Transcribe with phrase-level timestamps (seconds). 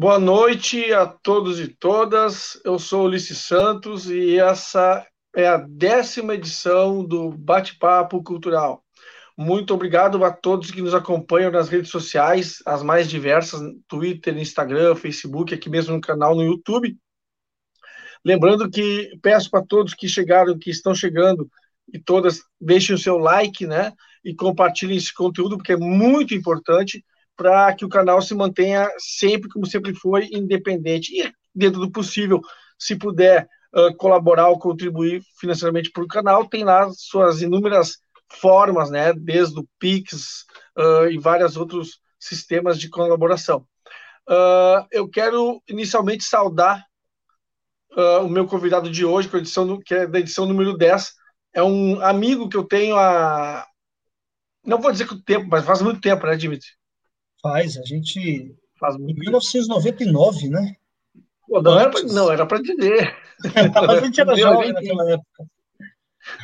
[0.00, 2.56] Boa noite a todos e todas.
[2.64, 8.84] Eu sou Ulisses Santos e essa é a décima edição do Bate-Papo Cultural.
[9.36, 14.94] Muito obrigado a todos que nos acompanham nas redes sociais, as mais diversas, Twitter, Instagram,
[14.94, 16.96] Facebook, aqui mesmo no canal no YouTube.
[18.24, 21.50] Lembrando que peço para todos que chegaram, que estão chegando,
[21.92, 23.92] e todas, deixem o seu like, né?
[24.24, 27.04] E compartilhem esse conteúdo, porque é muito importante
[27.38, 31.16] para que o canal se mantenha sempre, como sempre foi, independente.
[31.16, 32.40] E, dentro do possível,
[32.76, 38.90] se puder uh, colaborar ou contribuir financeiramente para o canal, tem lá suas inúmeras formas,
[38.90, 39.12] né?
[39.12, 40.44] Desde o Pix
[40.76, 43.64] uh, e vários outros sistemas de colaboração.
[44.28, 46.84] Uh, eu quero inicialmente saudar
[48.22, 49.28] o meu convidado de hoje,
[49.84, 51.14] que é da edição número 10,
[51.52, 53.66] é um amigo que eu tenho há.
[54.64, 56.77] Não vou dizer que o tempo, mas faz muito tempo, né, Dimitri?
[57.42, 58.54] Faz, a gente.
[58.78, 59.16] Faz muito...
[59.16, 60.74] Em 1999, né?
[61.46, 63.16] Pô, não, era pra, não, era para dizer.
[63.88, 65.46] a gente era jovem naquela época.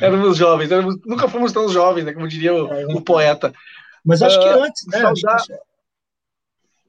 [0.01, 3.53] Éramos jovens, éramos, nunca fomos tão jovens, né, como diria o, é, o poeta.
[4.03, 4.99] Mas acho uh, que ah, antes, né?
[4.99, 5.43] Saudar...
[5.43, 5.53] Que...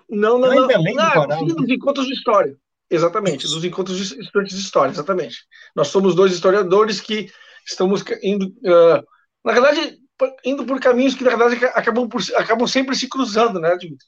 [0.09, 0.67] Não, não, não.
[0.67, 2.57] Belém não, não sim, dos encontros de história.
[2.89, 5.45] Exatamente, dos encontros de estudantes de história, exatamente.
[5.75, 7.31] Nós somos dois historiadores que
[7.67, 9.05] estamos indo, uh,
[9.45, 9.99] na verdade,
[10.45, 14.07] indo por caminhos que, na verdade, acabam, por, acabam sempre se cruzando, né, Dimitri?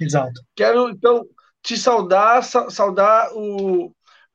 [0.00, 0.40] Exato.
[0.54, 1.24] Quero, então,
[1.62, 3.86] te saudar, saudar o.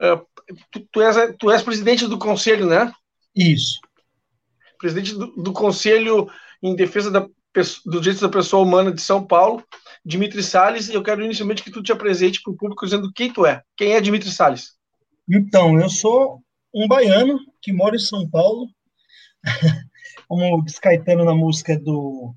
[0.01, 0.25] Uh,
[0.71, 2.91] tu, tu, és, tu és presidente do conselho, né?
[3.35, 3.79] Isso.
[4.77, 6.29] Presidente do, do Conselho
[6.61, 7.27] em Defesa da,
[7.85, 9.63] dos Direitos da Pessoa Humana de São Paulo,
[10.05, 13.31] Dimitri Salles, e eu quero inicialmente que tu te apresente para o público dizendo quem
[13.31, 13.61] tu é.
[13.75, 14.73] Quem é Dimitri Salles?
[15.29, 16.41] Então, eu sou
[16.73, 18.67] um baiano que mora em São Paulo,
[20.27, 22.33] como diz Caetano na música do,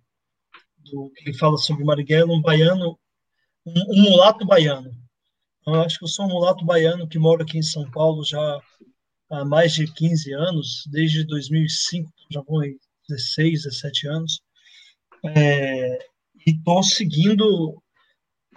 [0.78, 2.98] do que fala sobre Marighella, um baiano,
[3.66, 4.90] um, um, mulato baiano.
[5.60, 8.24] Então, eu acho que eu sou um mulato baiano que mora aqui em São Paulo
[8.24, 8.60] já
[9.30, 12.60] há mais de 15 anos, desde 2005, já vão
[13.08, 14.40] 16, 17 anos,
[15.24, 15.98] é,
[16.46, 17.82] e estou seguindo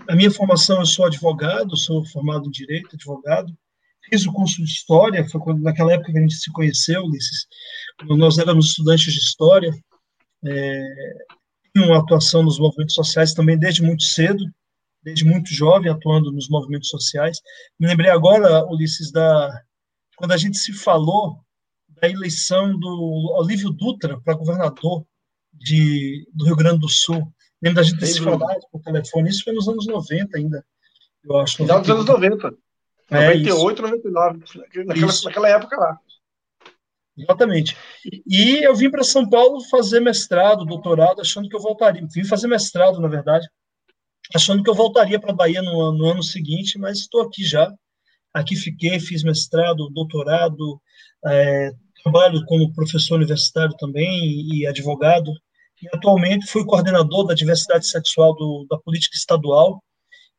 [0.07, 3.55] a minha formação, eu sou advogado, sou formado em Direito, advogado,
[4.09, 7.47] fiz o curso de História, foi quando, naquela época que a gente se conheceu, Ulisses,
[8.03, 9.71] nós éramos estudantes de História,
[10.45, 10.83] é,
[11.75, 14.43] uma atuação nos movimentos sociais também desde muito cedo,
[15.03, 17.39] desde muito jovem, atuando nos movimentos sociais.
[17.79, 19.49] Me lembrei agora, Ulisses, da,
[20.15, 21.39] quando a gente se falou
[22.01, 25.05] da eleição do Olívio Dutra para governador
[25.53, 27.31] de, do Rio Grande do Sul.
[27.61, 30.65] Lembro da gente ter se falado por telefone, isso foi nos anos 90 ainda,
[31.23, 31.57] eu acho.
[31.57, 32.53] Final dos anos 90.
[33.11, 34.39] É 98, 99,
[34.85, 35.99] naquela, naquela época lá.
[37.17, 37.75] Exatamente.
[38.25, 42.05] E eu vim para São Paulo fazer mestrado, doutorado, achando que eu voltaria.
[42.13, 43.47] Vim fazer mestrado, na verdade,
[44.33, 47.71] achando que eu voltaria para a Bahia no, no, ano seguinte, mas estou aqui já.
[48.33, 50.81] Aqui fiquei, fiz mestrado, doutorado,
[51.25, 55.31] é, trabalho como professor universitário também e advogado.
[55.83, 59.81] E atualmente fui coordenador da diversidade sexual do, da política estadual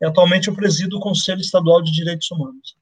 [0.03, 2.75] e atualmente eu presido o Conselho Estadual de Direitos Humanos.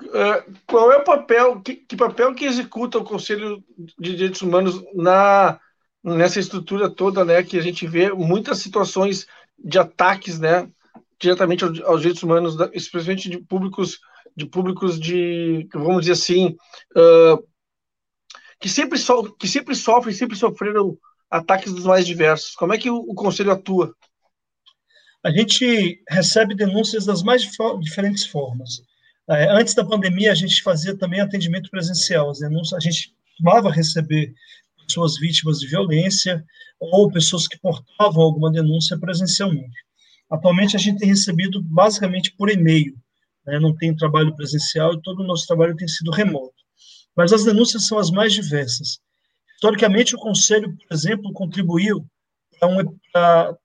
[0.00, 3.62] Uh, qual é o papel, que, que, papel que executa o Conselho
[3.98, 5.58] de Direitos Humanos na,
[6.02, 9.26] nessa estrutura toda, né, que a gente vê muitas situações
[9.58, 10.70] de ataques, né,
[11.18, 13.98] diretamente aos, aos direitos humanos, especialmente de públicos,
[14.36, 16.56] de públicos de, vamos dizer assim,
[16.96, 17.44] uh,
[18.60, 20.96] que sempre so, que sempre sofrem, sempre sofreram
[21.28, 22.54] ataques dos mais diversos.
[22.54, 23.94] Como é que o, o Conselho atua?
[25.24, 27.42] a gente recebe denúncias das mais
[27.80, 28.82] diferentes formas.
[29.30, 32.30] É, antes da pandemia, a gente fazia também atendimento presencial.
[32.30, 34.32] As denúncias, a gente costumava receber
[34.86, 36.42] pessoas vítimas de violência
[36.80, 39.76] ou pessoas que portavam alguma denúncia presencialmente.
[40.30, 42.94] Atualmente, a gente tem recebido basicamente por e-mail,
[43.46, 43.58] né?
[43.58, 46.54] não tem trabalho presencial e todo o nosso trabalho tem sido remoto.
[47.16, 48.98] Mas as denúncias são as mais diversas.
[49.54, 52.06] Historicamente, o Conselho, por exemplo, contribuiu
[53.12, 53.56] para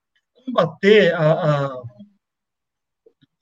[0.45, 1.83] combater a, a,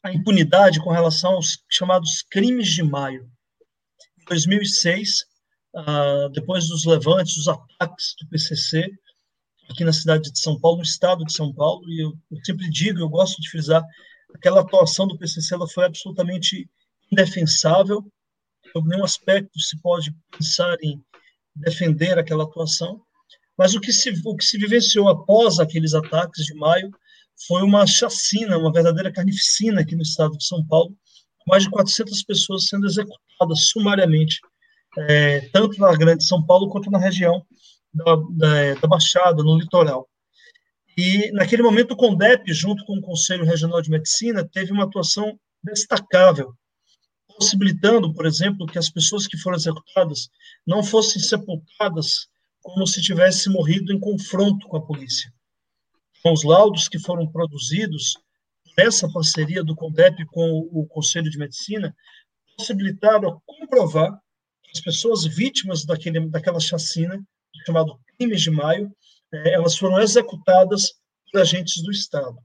[0.03, 3.29] a impunidade com relação aos chamados crimes de maio.
[4.19, 8.91] Em 2006, uh, ah, depois dos levantes, dos ataques do PCC,
[9.69, 12.69] aqui na cidade de São Paulo, no estado de São Paulo, e eu, eu sempre
[12.69, 13.83] digo, eu gosto de frisar,
[14.33, 16.69] aquela atuação do PCC ela foi absolutamente
[17.11, 18.03] indefensável,
[18.75, 21.03] nenhum aspecto se pode pensar em
[21.55, 23.01] defender aquela atuação,
[23.57, 26.89] mas o que se, o que se vivenciou após aqueles ataques de maio
[27.47, 30.95] foi uma chacina, uma verdadeira carnificina aqui no estado de São Paulo,
[31.47, 34.39] mais de 400 pessoas sendo executadas sumariamente,
[34.97, 37.45] é, tanto na Grande São Paulo quanto na região
[37.93, 40.07] da, da, da Baixada, no litoral.
[40.97, 45.39] E, naquele momento, o CONDEP, junto com o Conselho Regional de Medicina, teve uma atuação
[45.63, 46.53] destacável,
[47.27, 50.29] possibilitando, por exemplo, que as pessoas que foram executadas
[50.67, 52.27] não fossem sepultadas
[52.61, 55.31] como se tivesse morrido em confronto com a polícia.
[56.23, 58.13] Com os laudos que foram produzidos,
[58.77, 61.95] essa parceria do CONDEP com o Conselho de Medicina,
[62.57, 64.11] possibilitaram comprovar
[64.63, 67.21] que as pessoas vítimas daquele, daquela chacina,
[67.65, 68.91] chamado Crimes de Maio,
[69.33, 70.93] é, elas foram executadas
[71.31, 72.37] por agentes do Estado.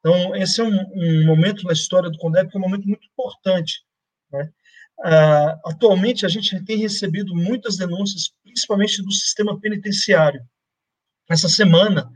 [0.00, 3.06] Então, esse é um, um momento na história do CONDEP que é um momento muito
[3.06, 3.84] importante.
[4.32, 4.50] Né?
[5.04, 10.42] Ah, atualmente, a gente tem recebido muitas denúncias, principalmente do sistema penitenciário.
[11.28, 12.10] Essa semana,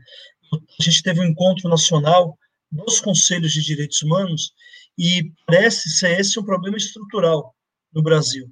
[0.53, 2.37] a gente teve um encontro nacional
[2.71, 4.53] dos conselhos de direitos humanos
[4.97, 7.55] e parece ser esse um problema estrutural
[7.93, 8.51] no Brasil.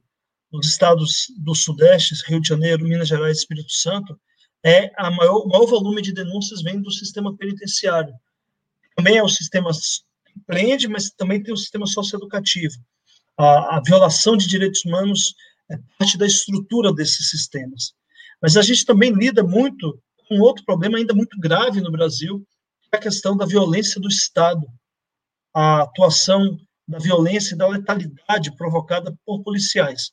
[0.51, 4.19] Nos estados do Sudeste, Rio de Janeiro, Minas Gerais Espírito Santo,
[4.63, 8.13] é a maior, o maior volume de denúncias vem do sistema penitenciário.
[8.95, 9.69] Também é o sistema
[10.45, 12.75] prende, mas também tem o sistema socioeducativo.
[13.38, 15.36] A, a violação de direitos humanos
[15.69, 17.94] é parte da estrutura desses sistemas.
[18.42, 22.45] Mas a gente também lida muito com outro problema ainda muito grave no Brasil,
[22.81, 24.66] que é a questão da violência do Estado,
[25.54, 26.57] a atuação
[26.88, 30.12] da violência e da letalidade provocada por policiais.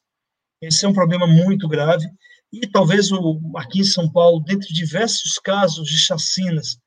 [0.61, 2.07] Esse é um problema muito grave
[2.53, 6.79] e talvez o, aqui em São Paulo, dentre diversos casos de chacinas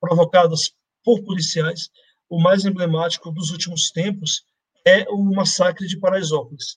[0.00, 0.72] provocadas
[1.04, 1.88] por policiais,
[2.28, 4.44] o mais emblemático dos últimos tempos
[4.84, 6.76] é o massacre de Paraisópolis,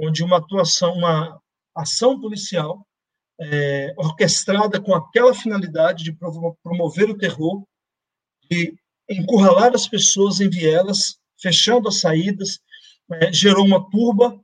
[0.00, 1.40] onde uma atuação, uma
[1.74, 2.87] ação policial
[3.40, 6.16] é, orquestrada com aquela finalidade de
[6.62, 7.64] promover o terror,
[8.50, 8.74] de
[9.08, 12.58] encurralar as pessoas em vielas, fechando as saídas,
[13.12, 14.38] é, gerou uma turba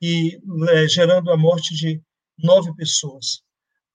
[0.00, 0.40] e
[0.70, 2.00] é, gerando a morte de
[2.38, 3.42] nove pessoas.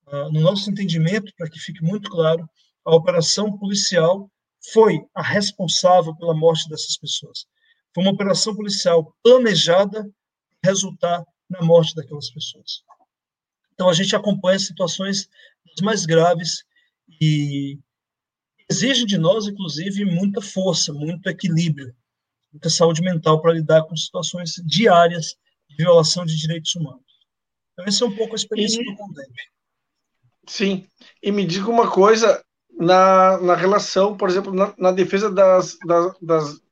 [0.06, 2.48] Uh, no nosso entendimento, para que fique muito claro,
[2.86, 4.30] a operação policial
[4.72, 7.46] foi a responsável pela morte dessas pessoas.
[7.94, 10.10] Foi uma operação policial planejada
[10.64, 12.84] resultar na morte daquelas pessoas.
[13.74, 15.30] Então a gente acompanha situações
[15.82, 16.64] mais graves
[17.20, 17.80] e
[18.70, 21.96] exige de nós, inclusive, muita força, muito equilíbrio,
[22.52, 25.36] muita saúde mental para lidar com situações diárias
[25.68, 27.02] de violação de direitos humanos.
[27.74, 29.34] Então, essa é um pouco a experiência e, do Condep.
[30.48, 30.88] Sim,
[31.22, 32.44] e me diga uma coisa,
[32.78, 36.64] na, na relação, por exemplo, na, na defesa das, das, das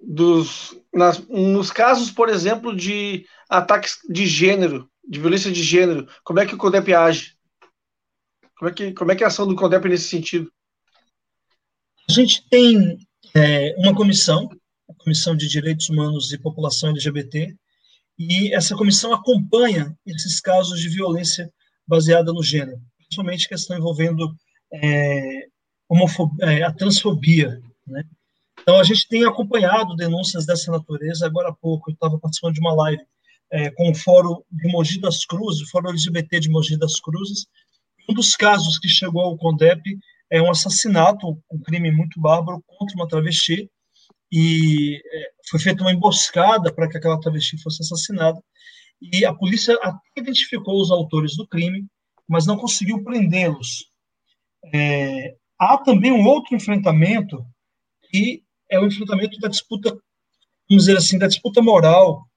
[0.00, 6.38] dos, nas, nos casos, por exemplo, de ataques de gênero, de violência de gênero, como
[6.38, 7.34] é que o CODEP age?
[8.58, 10.52] Como é que, como é, que é a ação do CODEP nesse sentido?
[12.08, 12.98] A gente tem
[13.34, 14.48] é, uma comissão,
[14.88, 17.56] a Comissão de Direitos Humanos e População LGBT,
[18.18, 21.50] e essa comissão acompanha esses casos de violência
[21.86, 24.34] baseada no gênero, principalmente questão envolvendo
[24.72, 25.46] é,
[26.40, 27.60] é, a transfobia.
[27.86, 28.04] Né?
[28.60, 31.24] Então, a gente tem acompanhado denúncias dessa natureza.
[31.24, 33.02] Agora há pouco, eu estava participando de uma live
[33.50, 37.46] é, com o Fórum de Mogi das Cruzes, o Fórum LGBT de Mogi das Cruzes.
[38.08, 39.98] Um dos casos que chegou ao CONDEP
[40.30, 43.70] é um assassinato, um crime muito bárbaro contra uma travesti,
[44.30, 48.42] e é, foi feita uma emboscada para que aquela travesti fosse assassinada.
[49.00, 51.86] E a polícia até identificou os autores do crime,
[52.28, 53.90] mas não conseguiu prendê-los.
[54.74, 57.44] É, há também um outro enfrentamento,
[58.10, 59.90] que é o enfrentamento da disputa,
[60.68, 62.27] vamos dizer assim, da disputa moral.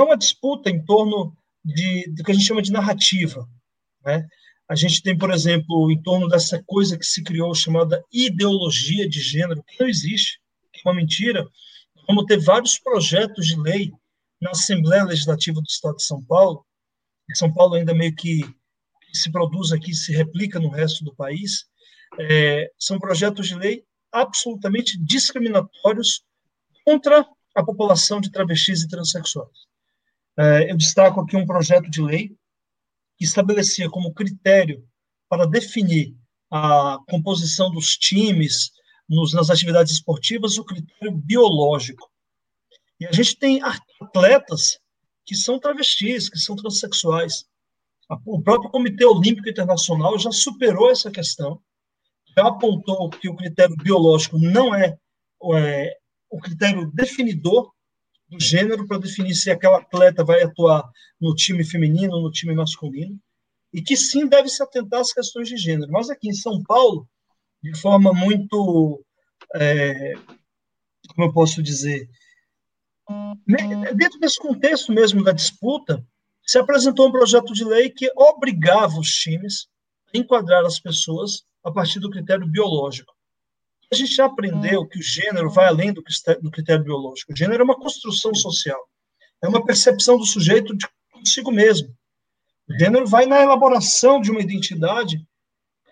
[0.00, 3.46] É uma disputa em torno de, do que a gente chama de narrativa.
[4.02, 4.26] Né?
[4.66, 9.20] A gente tem, por exemplo, em torno dessa coisa que se criou chamada ideologia de
[9.20, 10.40] gênero, que não existe
[10.82, 11.46] uma mentira,
[12.06, 13.92] vamos ter vários projetos de lei
[14.40, 16.64] na Assembleia Legislativa do Estado de São Paulo.
[17.34, 18.40] São Paulo ainda meio que
[19.12, 21.66] se produz aqui, se replica no resto do país.
[22.18, 26.22] É, são projetos de lei absolutamente discriminatórios
[26.86, 29.69] contra a população de travestis e transexuais.
[30.40, 32.34] É, eu destaco aqui um projeto de lei
[33.18, 34.82] que estabelecia como critério
[35.28, 36.16] para definir
[36.50, 38.70] a composição dos times,
[39.06, 42.10] nos, nas atividades esportivas o critério biológico.
[42.98, 43.60] E a gente tem
[44.00, 44.78] atletas
[45.26, 47.44] que são travestis, que são transexuais.
[48.24, 51.60] O próprio Comitê Olímpico Internacional já superou essa questão,
[52.34, 54.96] já apontou que o critério biológico não é,
[55.54, 55.98] é
[56.30, 57.70] o critério definidor
[58.30, 60.88] do gênero para definir se aquela atleta vai atuar
[61.20, 63.18] no time feminino ou no time masculino,
[63.72, 65.90] e que sim deve se atentar às questões de gênero.
[65.90, 67.08] Mas aqui em São Paulo,
[67.62, 69.04] de forma muito,
[69.56, 70.14] é,
[71.08, 72.08] como eu posso dizer,
[73.94, 76.04] dentro desse contexto mesmo da disputa,
[76.46, 79.68] se apresentou um projeto de lei que obrigava os times
[80.14, 83.12] a enquadrar as pessoas a partir do critério biológico.
[83.92, 86.02] A gente já aprendeu que o gênero vai além do
[86.50, 87.32] critério biológico.
[87.32, 88.80] O gênero é uma construção social,
[89.42, 91.92] é uma percepção do sujeito de consigo mesmo.
[92.68, 95.20] O gênero vai na elaboração de uma identidade,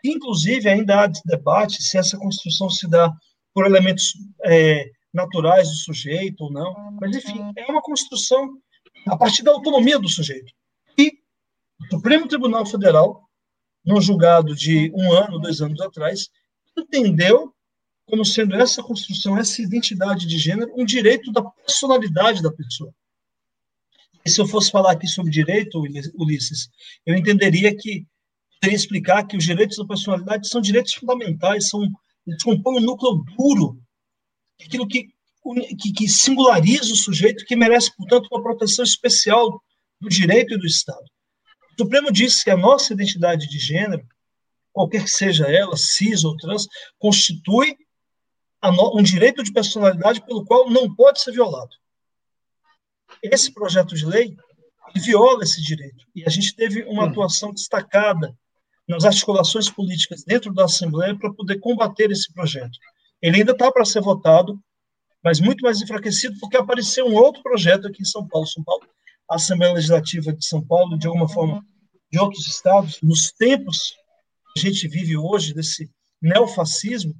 [0.04, 3.12] inclusive ainda há debate se essa construção se dá
[3.52, 4.12] por elementos
[4.44, 8.58] é, naturais do sujeito ou não, mas enfim, é uma construção
[9.08, 10.52] a partir da autonomia do sujeito.
[10.96, 11.12] E
[11.80, 13.28] o Supremo Tribunal Federal,
[13.84, 16.28] num julgado de um ano, dois anos atrás,
[16.76, 17.52] entendeu
[18.08, 22.92] como sendo essa construção, essa identidade de gênero, um direito da personalidade da pessoa.
[24.24, 25.80] E se eu fosse falar aqui sobre direito,
[26.14, 26.68] Ulisses,
[27.04, 28.06] eu entenderia que
[28.60, 31.82] teria explicar que os direitos da personalidade são direitos fundamentais, são
[32.26, 33.80] eles compõem o um núcleo duro,
[34.62, 35.08] aquilo que,
[35.80, 39.62] que, que singulariza o sujeito, que merece, portanto, uma proteção especial
[40.00, 41.04] do direito e do Estado.
[41.72, 44.06] O Supremo disse que a nossa identidade de gênero,
[44.72, 46.66] qualquer que seja ela, cis ou trans,
[46.98, 47.76] constitui
[48.62, 51.70] um direito de personalidade pelo qual não pode ser violado.
[53.22, 54.36] Esse projeto de lei
[54.96, 56.04] viola esse direito.
[56.14, 57.08] E a gente teve uma hum.
[57.08, 58.36] atuação destacada
[58.88, 62.78] nas articulações políticas dentro da Assembleia para poder combater esse projeto.
[63.20, 64.58] Ele ainda está para ser votado,
[65.22, 68.46] mas muito mais enfraquecido porque apareceu um outro projeto aqui em São Paulo.
[68.46, 68.86] São Paulo,
[69.28, 71.64] a Assembleia Legislativa de São Paulo, de alguma forma,
[72.10, 73.94] de outros estados, nos tempos
[74.54, 75.90] que a gente vive hoje, desse
[76.22, 77.14] neofascismo,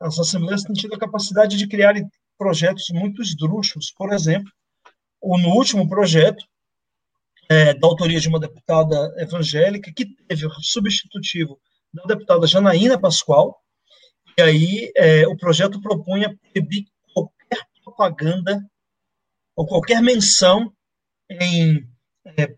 [0.00, 1.94] as assembleias têm tido a capacidade de criar
[2.38, 3.92] projetos muito esdrúxulos.
[3.92, 4.50] Por exemplo,
[5.20, 6.42] o, no último projeto,
[7.48, 11.60] é, da autoria de uma deputada evangélica, que teve o substitutivo
[11.92, 13.60] da deputada Janaína Pascoal,
[14.38, 18.64] e aí é, o projeto propunha proibir qualquer propaganda
[19.54, 20.72] ou qualquer menção
[21.28, 21.86] em,
[22.24, 22.56] é,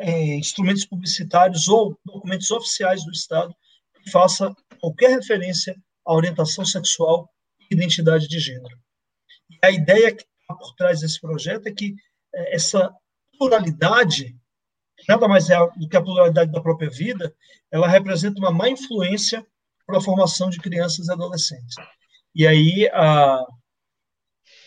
[0.00, 3.54] em instrumentos publicitários ou documentos oficiais do Estado
[4.02, 7.30] que faça qualquer referência à orientação sexual
[7.70, 8.78] e identidade de gênero.
[9.50, 11.94] E a ideia que está por trás desse projeto é que
[12.34, 12.92] é, essa
[13.38, 14.36] pluralidade,
[15.08, 17.34] nada mais é do que a pluralidade da própria vida,
[17.70, 19.44] ela representa uma má influência
[19.86, 21.76] para a formação de crianças e adolescentes.
[22.34, 23.44] E aí a,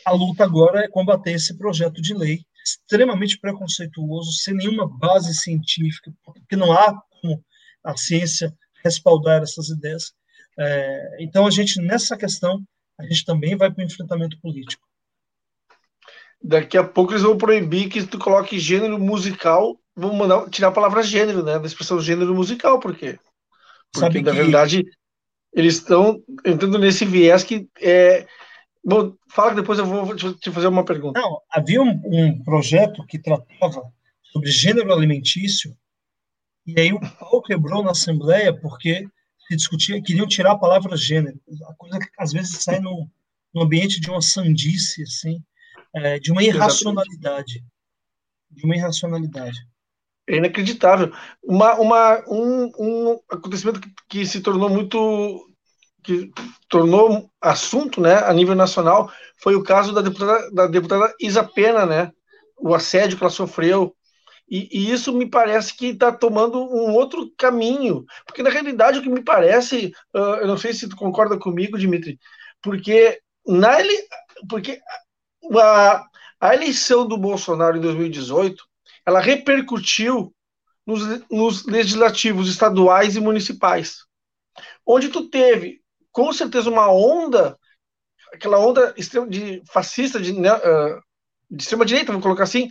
[0.06, 6.12] a luta agora é combater esse projeto de lei extremamente preconceituoso, sem nenhuma base científica,
[6.24, 7.44] porque não há como
[7.84, 10.14] a ciência respaldar essas ideias.
[10.60, 12.62] É, então, a gente, nessa questão,
[13.00, 14.86] a gente também vai para o enfrentamento político.
[16.42, 20.74] Daqui a pouco eles vão proibir que tu coloque gênero musical, vão mandar tirar a
[20.74, 21.58] palavra gênero, né?
[21.58, 23.18] Da expressão gênero musical, por quê?
[23.92, 24.38] Porque, Sabe na que...
[24.38, 24.86] verdade,
[25.54, 28.28] eles estão entrando nesse viés que é.
[28.84, 31.20] Bom, fala que depois eu vou te fazer uma pergunta.
[31.20, 33.92] Não, havia um, um projeto que tratava
[34.24, 35.76] sobre gênero alimentício,
[36.66, 39.06] e aí o pau quebrou na Assembleia porque
[39.50, 41.40] se discutia, queriam tirar a palavra gênero.
[41.68, 43.10] A coisa que às vezes sai no,
[43.54, 45.44] no ambiente de uma sandice, assim
[45.96, 47.64] é, de uma irracionalidade.
[48.50, 49.58] De uma irracionalidade.
[50.28, 51.12] É inacreditável.
[51.44, 55.46] Uma, uma, um, um acontecimento que, que se tornou muito
[56.02, 56.32] que
[56.70, 61.86] tornou assunto né, a nível nacional foi o caso da deputada, da deputada Isa Pena,
[61.86, 62.12] né,
[62.58, 63.94] o assédio que ela sofreu.
[64.50, 68.06] E, e isso me parece que está tomando um outro caminho.
[68.26, 71.78] Porque, na realidade, o que me parece, uh, eu não sei se tu concorda comigo,
[71.78, 72.20] Dimitri,
[72.62, 73.78] porque, na,
[74.50, 74.80] porque
[75.56, 76.06] a,
[76.40, 78.64] a eleição do Bolsonaro em 2018
[79.06, 80.34] ela repercutiu
[80.86, 84.06] nos, nos legislativos estaduais e municipais,
[84.86, 87.58] onde tu teve com certeza uma onda,
[88.34, 88.94] aquela onda
[89.30, 91.02] de fascista de, uh,
[91.50, 92.70] de extrema direita, vamos colocar assim,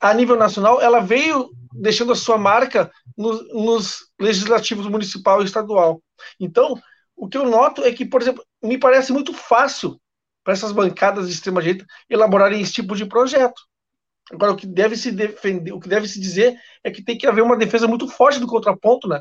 [0.00, 6.02] a nível nacional, ela veio deixando a sua marca nos, nos legislativos municipal e estadual.
[6.38, 6.80] Então,
[7.14, 10.00] o que eu noto é que, por exemplo, me parece muito fácil
[10.42, 13.60] para essas bancadas de extrema direita elaborarem esse tipo de projeto.
[14.32, 17.26] Agora, o que deve se defender, o que deve se dizer é que tem que
[17.26, 19.20] haver uma defesa muito forte do contraponto, né?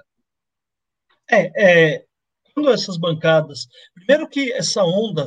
[1.30, 2.06] É, é
[2.54, 5.26] quando essas bancadas, primeiro que essa onda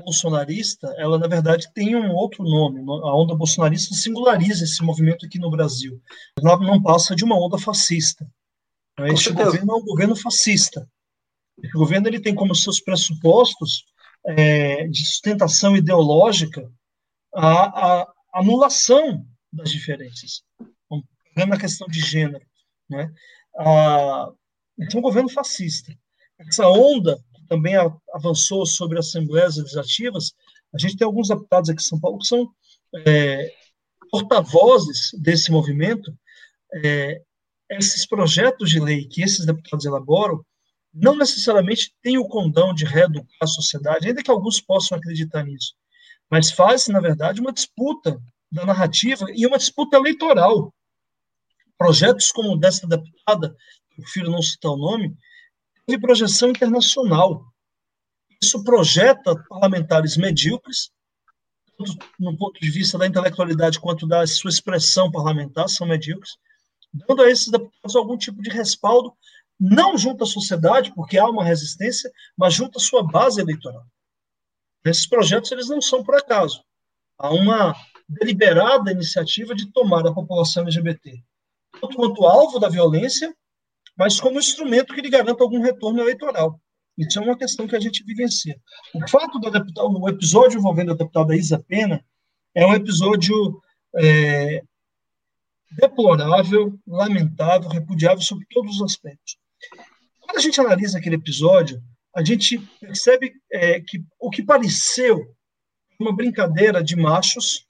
[0.00, 2.80] bolsonarista, ela na verdade tem um outro nome.
[2.80, 6.00] A onda bolsonarista singulariza esse movimento aqui no Brasil.
[6.38, 8.26] Ela não passa de uma onda fascista.
[9.06, 10.88] Este governo é um governo fascista.
[11.74, 13.84] O governo ele tem como seus pressupostos
[14.24, 16.70] é, de sustentação ideológica
[17.34, 20.42] a, a, anulação das diferenças,
[21.34, 22.44] pegando a questão de gênero.
[22.88, 23.10] Né?
[23.58, 24.30] A,
[24.78, 25.92] então, um governo fascista.
[26.38, 27.18] Essa onda
[27.50, 27.74] também
[28.14, 30.32] avançou sobre assembleias legislativas,
[30.72, 32.48] a gente tem alguns deputados aqui em São Paulo que são
[33.04, 33.52] é,
[34.08, 36.16] porta-vozes desse movimento.
[36.84, 37.20] É,
[37.68, 40.44] esses projetos de lei que esses deputados elaboram,
[40.94, 45.74] não necessariamente tem o condão de reeducar a sociedade, ainda que alguns possam acreditar nisso,
[46.30, 50.72] mas faz, na verdade, uma disputa da narrativa e uma disputa eleitoral.
[51.76, 53.56] Projetos como o desta deputada,
[53.96, 55.16] prefiro não citar o nome,
[55.90, 57.44] teve projeção internacional.
[58.40, 60.90] Isso projeta parlamentares medíocres,
[61.76, 66.36] tanto no ponto de vista da intelectualidade quanto da sua expressão parlamentar, são medíocres,
[66.92, 69.12] dando a esses deputados algum tipo de respaldo
[69.58, 73.84] não junto à sociedade, porque há uma resistência, mas junto à sua base eleitoral.
[74.84, 76.64] Esses projetos eles não são por acaso.
[77.18, 77.74] Há uma
[78.08, 81.22] deliberada iniciativa de tomar a população LGBT
[81.78, 83.34] tanto quanto alvo da violência,
[84.00, 86.58] mas como instrumento que lhe garanta algum retorno eleitoral.
[86.96, 88.58] Isso é uma questão que a gente vivencia.
[88.94, 92.02] O fato da deputada, o episódio envolvendo a deputada Isa Pena
[92.54, 93.60] é um episódio
[93.98, 94.62] é,
[95.72, 99.36] deplorável, lamentável, repudiável sobre todos os aspectos.
[100.18, 101.78] Quando a gente analisa aquele episódio,
[102.16, 105.36] a gente percebe é, que o que pareceu
[105.98, 107.66] uma brincadeira de machos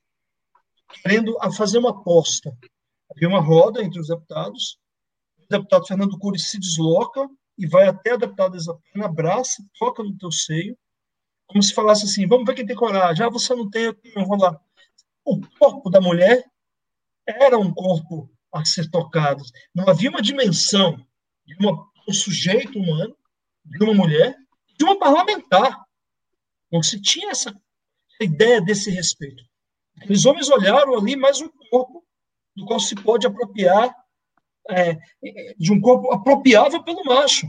[1.03, 2.57] querendo fazer uma aposta.
[3.11, 4.80] Havia uma roda entre os deputados,
[5.51, 7.29] deputado Fernando Cury se desloca
[7.59, 10.79] e vai até a deputada Isapena, abraça, toca no teu seio,
[11.47, 14.39] como se falasse assim, vamos ver quem tem coragem, ah, você não tem, eu vou
[14.39, 14.59] lá.
[15.25, 16.45] O corpo da mulher
[17.27, 19.43] era um corpo a ser tocado,
[19.75, 20.97] não havia uma dimensão
[21.45, 23.15] de uma, um sujeito humano,
[23.65, 24.37] de uma mulher,
[24.79, 25.85] de uma parlamentar.
[26.73, 27.55] Não se tinha essa
[28.21, 29.45] ideia desse respeito.
[30.09, 32.05] Os homens olharam ali mais um corpo
[32.57, 33.95] do qual se pode apropriar
[34.69, 34.99] é,
[35.57, 37.47] de um corpo apropriável pelo macho.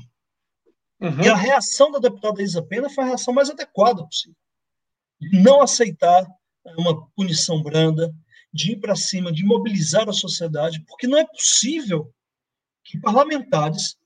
[1.00, 1.22] Uhum.
[1.24, 4.38] E a reação da deputada Isa Pena foi a reação mais adequada possível.
[5.34, 6.26] Não aceitar
[6.78, 8.14] uma punição branda,
[8.54, 12.14] de ir para cima, de mobilizar a sociedade, porque não é possível
[12.84, 13.98] que parlamentares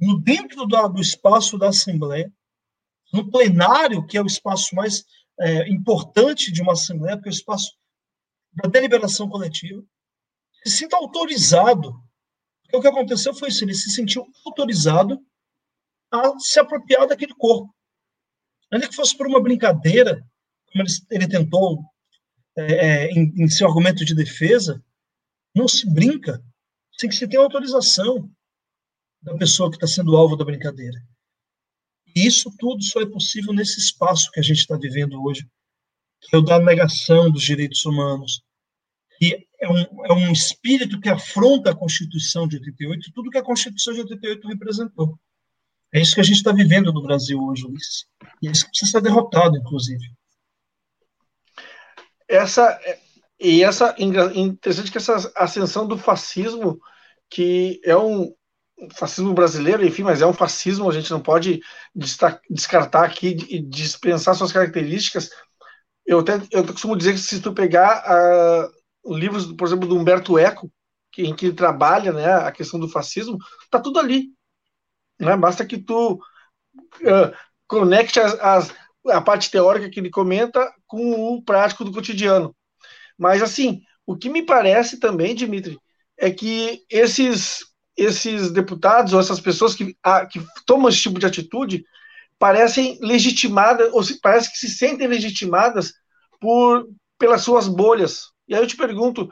[0.00, 2.32] no dentro do, do espaço da Assembleia,
[3.12, 5.04] no plenário, que é o espaço mais
[5.40, 7.76] é, importante de uma Assembleia, porque é o espaço
[8.52, 9.82] da deliberação coletiva,
[10.64, 11.92] se sinta autorizado.
[12.72, 15.24] O que aconteceu foi isso, ele se sentiu autorizado
[16.10, 17.74] a se apropriar daquele corpo.
[18.70, 20.22] Ainda que fosse por uma brincadeira,
[20.66, 21.82] como ele, ele tentou
[22.56, 24.82] é, é, em, em seu argumento de defesa,
[25.54, 26.42] não se brinca
[26.98, 28.30] sem que se tenha autorização
[29.22, 31.00] da pessoa que está sendo alvo da brincadeira.
[32.14, 35.48] E isso tudo só é possível nesse espaço que a gente está vivendo hoje,
[36.20, 38.42] que é o da negação dos direitos humanos,
[39.18, 43.38] que é um, é um espírito que afronta a Constituição de 88 e tudo que
[43.38, 45.18] a Constituição de 88 representou.
[45.92, 48.06] É isso que a gente está vivendo no Brasil hoje, Ulisses.
[48.42, 50.04] E é isso que precisa ser derrotado, inclusive.
[52.28, 52.78] Essa,
[53.40, 56.78] e essa interessante que essa ascensão do fascismo,
[57.30, 58.32] que é um,
[58.94, 61.60] fascismo brasileiro, enfim, mas é um fascismo, a gente não pode
[62.48, 65.30] descartar aqui e dispensar suas características.
[66.06, 68.77] Eu até eu costumo dizer que se tu pegar uh,
[69.16, 70.70] livros, por exemplo, do Humberto Eco,
[71.12, 73.38] que, em que ele trabalha né, a questão do fascismo,
[73.70, 74.30] tá tudo ali.
[75.18, 75.36] Né?
[75.36, 78.74] Basta que tu uh, conecte as, as,
[79.08, 82.54] a parte teórica que ele comenta com o prático do cotidiano.
[83.16, 85.78] Mas, assim, o que me parece também, Dimitri,
[86.16, 87.68] é que esses
[87.98, 91.84] esses deputados ou essas pessoas que, a, que tomam esse tipo de atitude
[92.38, 95.92] parecem legitimadas, ou se, parece que se sentem legitimadas
[96.40, 98.30] por, pelas suas bolhas.
[98.48, 99.30] E aí eu te pergunto,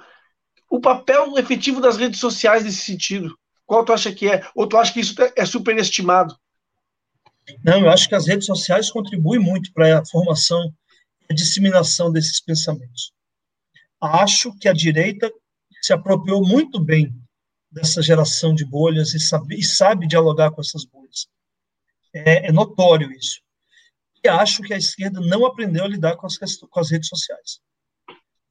[0.70, 4.46] o papel efetivo das redes sociais nesse sentido, qual tu acha que é?
[4.54, 6.36] Ou tu acha que isso é superestimado?
[7.64, 10.72] Não, eu acho que as redes sociais contribuem muito para a formação
[11.22, 13.12] e a disseminação desses pensamentos.
[14.00, 15.30] Acho que a direita
[15.80, 17.14] se apropriou muito bem
[17.70, 21.28] dessa geração de bolhas e sabe, e sabe dialogar com essas bolhas.
[22.12, 23.40] É, é, notório isso.
[24.24, 27.60] E acho que a esquerda não aprendeu a lidar com as, com as redes sociais.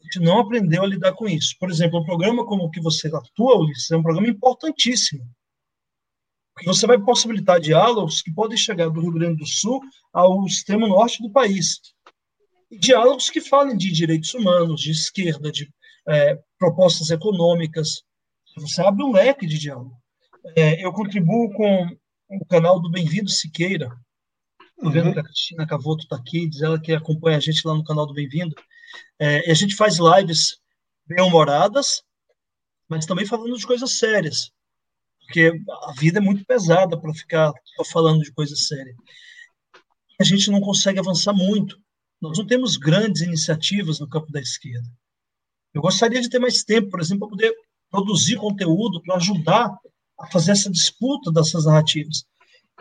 [0.05, 1.55] Gente não aprendeu a lidar com isso.
[1.59, 5.27] Por exemplo, um programa como o que você atua, Ulisses, é um programa importantíssimo.
[6.53, 9.81] Porque você vai possibilitar diálogos que podem chegar do Rio Grande do Sul
[10.13, 11.79] ao extremo norte do país.
[12.71, 15.67] Diálogos que falem de direitos humanos, de esquerda, de
[16.07, 18.03] é, propostas econômicas,
[18.57, 19.91] você abre um leque de diálogo.
[20.55, 21.89] É, eu contribuo com
[22.29, 23.89] o canal do Bem-vindo Siqueira.
[24.77, 25.13] Estou vendo uhum.
[25.13, 28.05] que a Cristina Cavoto está aqui, diz ela que acompanha a gente lá no canal
[28.05, 28.55] do Bem-vindo.
[29.19, 30.57] É, a gente faz lives
[31.05, 32.03] bem-humoradas,
[32.87, 34.51] mas também falando de coisas sérias.
[35.19, 35.51] Porque
[35.87, 38.95] a vida é muito pesada para ficar só falando de coisas sérias.
[40.19, 41.77] A gente não consegue avançar muito.
[42.21, 44.87] Nós não temos grandes iniciativas no campo da esquerda.
[45.73, 47.55] Eu gostaria de ter mais tempo, por exemplo, para poder
[47.89, 49.77] produzir conteúdo para ajudar
[50.19, 52.25] a fazer essa disputa dessas narrativas.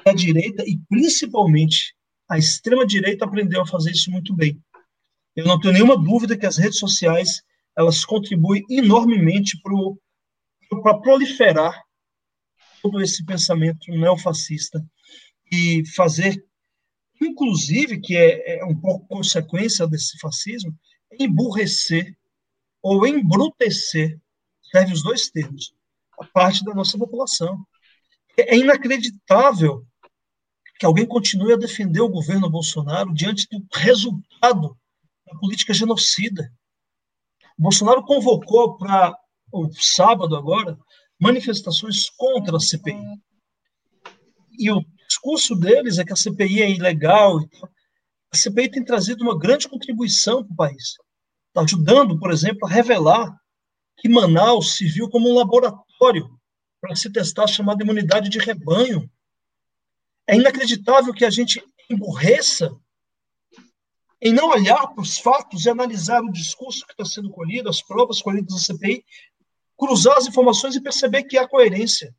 [0.06, 1.94] a direita e principalmente
[2.28, 4.60] a extrema direita aprendeu a fazer isso muito bem.
[5.36, 7.42] Eu não tenho nenhuma dúvida que as redes sociais
[7.76, 9.60] elas contribuem enormemente
[10.82, 11.82] para proliferar
[12.80, 14.84] todo esse pensamento neofascista
[15.50, 16.44] e fazer,
[17.20, 20.72] inclusive, que é, é um pouco consequência desse fascismo,
[21.18, 22.16] emburrecer
[22.82, 24.20] ou embrutecer,
[24.70, 25.74] serve os dois termos,
[26.20, 27.64] a parte da nossa população.
[28.36, 29.84] É inacreditável
[30.78, 34.76] que alguém continue a defender o governo Bolsonaro diante do resultado
[35.26, 36.52] da política genocida.
[37.58, 39.16] O Bolsonaro convocou para
[39.52, 40.78] o sábado agora
[41.20, 43.20] manifestações contra a CPI.
[44.58, 47.38] E o discurso deles é que a CPI é ilegal.
[48.32, 50.94] A CPI tem trazido uma grande contribuição para o país.
[51.48, 53.34] Está ajudando, por exemplo, a revelar
[53.96, 56.28] que Manaus se viu como um laboratório
[56.80, 59.08] para se testar a chamada imunidade de rebanho.
[60.26, 62.74] É inacreditável que a gente emburreça
[64.24, 67.82] em não olhar para os fatos e analisar o discurso que está sendo colhido, as
[67.82, 69.04] provas colhidas na CPI,
[69.76, 72.16] cruzar as informações e perceber que há coerência.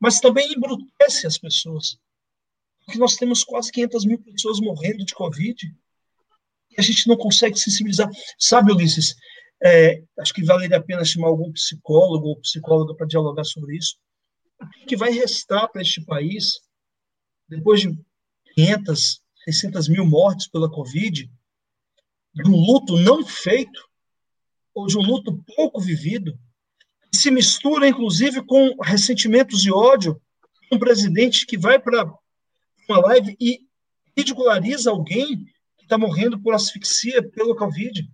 [0.00, 1.98] Mas também embrutece as pessoas.
[2.86, 5.56] Porque nós temos quase 500 mil pessoas morrendo de Covid
[6.70, 8.08] e a gente não consegue sensibilizar.
[8.38, 9.14] Sabe, Ulisses,
[9.62, 13.96] é, acho que valeria a pena chamar algum psicólogo ou psicóloga para dialogar sobre isso.
[14.58, 16.60] O que vai restar para este país,
[17.46, 17.94] depois de
[18.54, 21.30] 500, 600 mil mortes pela Covid,
[22.34, 23.80] de um luto não feito,
[24.74, 26.38] ou de um luto pouco vivido,
[27.10, 30.20] que se mistura, inclusive, com ressentimentos e ódio,
[30.70, 32.12] um presidente que vai para
[32.88, 33.60] uma live e
[34.16, 35.44] ridiculariza alguém
[35.78, 38.08] que está morrendo por asfixia pelo Covid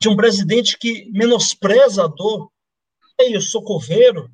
[0.00, 2.50] de um presidente que menospreza a dor.
[3.18, 4.30] Ei, eu sou coveiro,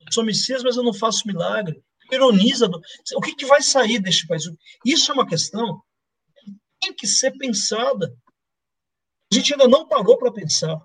[0.00, 1.82] eu sou messias, mas eu não faço milagre.
[2.10, 2.68] Ironiza.
[2.68, 2.80] Do...
[3.16, 4.44] O que, que vai sair deste país?
[4.84, 5.82] Isso é uma questão
[6.38, 8.16] que tem que ser pensada.
[9.32, 10.80] A gente ainda não parou para pensar.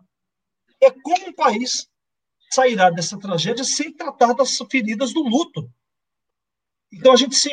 [0.82, 1.88] É como um país
[2.52, 5.72] sairá dessa tragédia sem tratar das feridas do luto.
[6.92, 7.50] Então a gente se,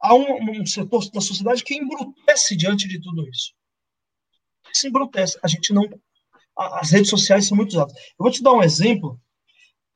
[0.00, 3.52] há um, um setor da sociedade que embrutece diante de tudo isso
[4.72, 5.38] se embrutece.
[5.42, 5.88] A gente não.
[6.56, 7.94] As redes sociais são muito usadas.
[7.94, 9.20] Eu vou te dar um exemplo.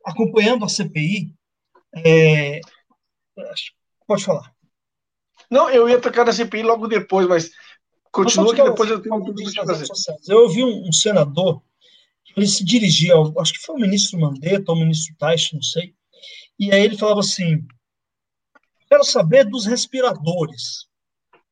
[0.05, 1.35] Acompanhando a CPI,
[1.97, 2.61] é...
[4.07, 4.55] pode falar.
[5.51, 7.51] Não, eu ia tocar na CPI logo depois, mas
[8.11, 9.87] continua que depois eu tenho tudo para fazer.
[10.29, 11.63] Eu ouvi um, um, senador,
[12.37, 15.63] ele se dirigia, ao, acho que foi o ministro Mandetta ou o ministro Taish, não
[15.63, 15.95] sei,
[16.59, 17.65] e aí ele falava assim:
[18.89, 20.87] quero saber dos respiradores.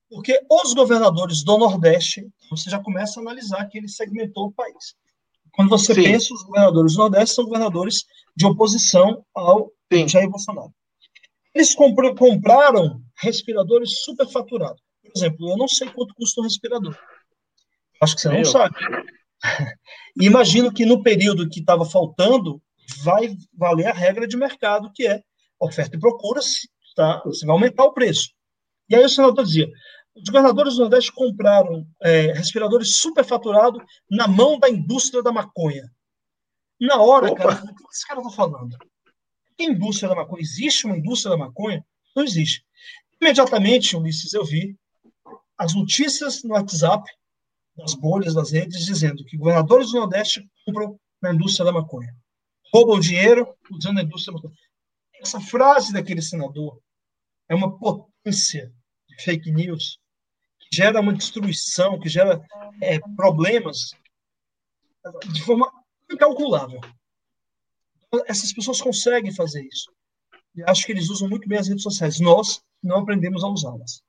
[0.08, 4.94] Porque os governadores do Nordeste, você já começa a analisar que ele segmentou o país.
[5.52, 6.04] Quando você Sim.
[6.04, 8.04] pensa, os governadores do Nordeste são governadores
[8.36, 10.06] de oposição ao Sim.
[10.06, 10.72] Jair Bolsonaro.
[11.54, 14.82] Eles compraram respiradores superfaturados.
[15.02, 16.98] Por exemplo, eu não sei quanto custa um respirador.
[18.02, 18.74] Acho que você não sabe.
[20.20, 22.60] E imagino que no período que estava faltando,
[23.02, 25.22] vai valer a regra de mercado, que é
[25.60, 26.40] oferta e procura,
[26.94, 28.30] tá, você vai aumentar o preço.
[28.88, 29.68] E aí o senador dizia:
[30.14, 35.84] os governadores do Nordeste compraram é, respiradores superfaturados na mão da indústria da maconha.
[36.80, 37.42] Na hora, Opa.
[37.42, 38.76] cara, o que esse cara está falando?
[39.56, 40.42] Que indústria da maconha?
[40.42, 41.84] Existe uma indústria da maconha?
[42.14, 42.64] Não existe.
[43.20, 44.76] Imediatamente, Ulisses, eu vi
[45.56, 47.04] as notícias no WhatsApp,
[47.76, 52.14] das bolhas das redes, dizendo que governadores do Nordeste compram na indústria da maconha.
[52.72, 54.58] Roubam dinheiro usando a indústria da maconha.
[55.20, 56.80] Essa frase daquele senador
[57.48, 58.72] é uma potência
[59.08, 59.98] de fake news
[60.74, 62.44] gera uma destruição, que gera
[62.82, 63.90] é, problemas
[65.32, 65.70] de forma
[66.10, 66.80] incalculável.
[68.26, 69.90] Essas pessoas conseguem fazer isso.
[70.56, 72.20] E acho que eles usam muito bem as redes sociais.
[72.20, 74.02] Nós não aprendemos a usá-las.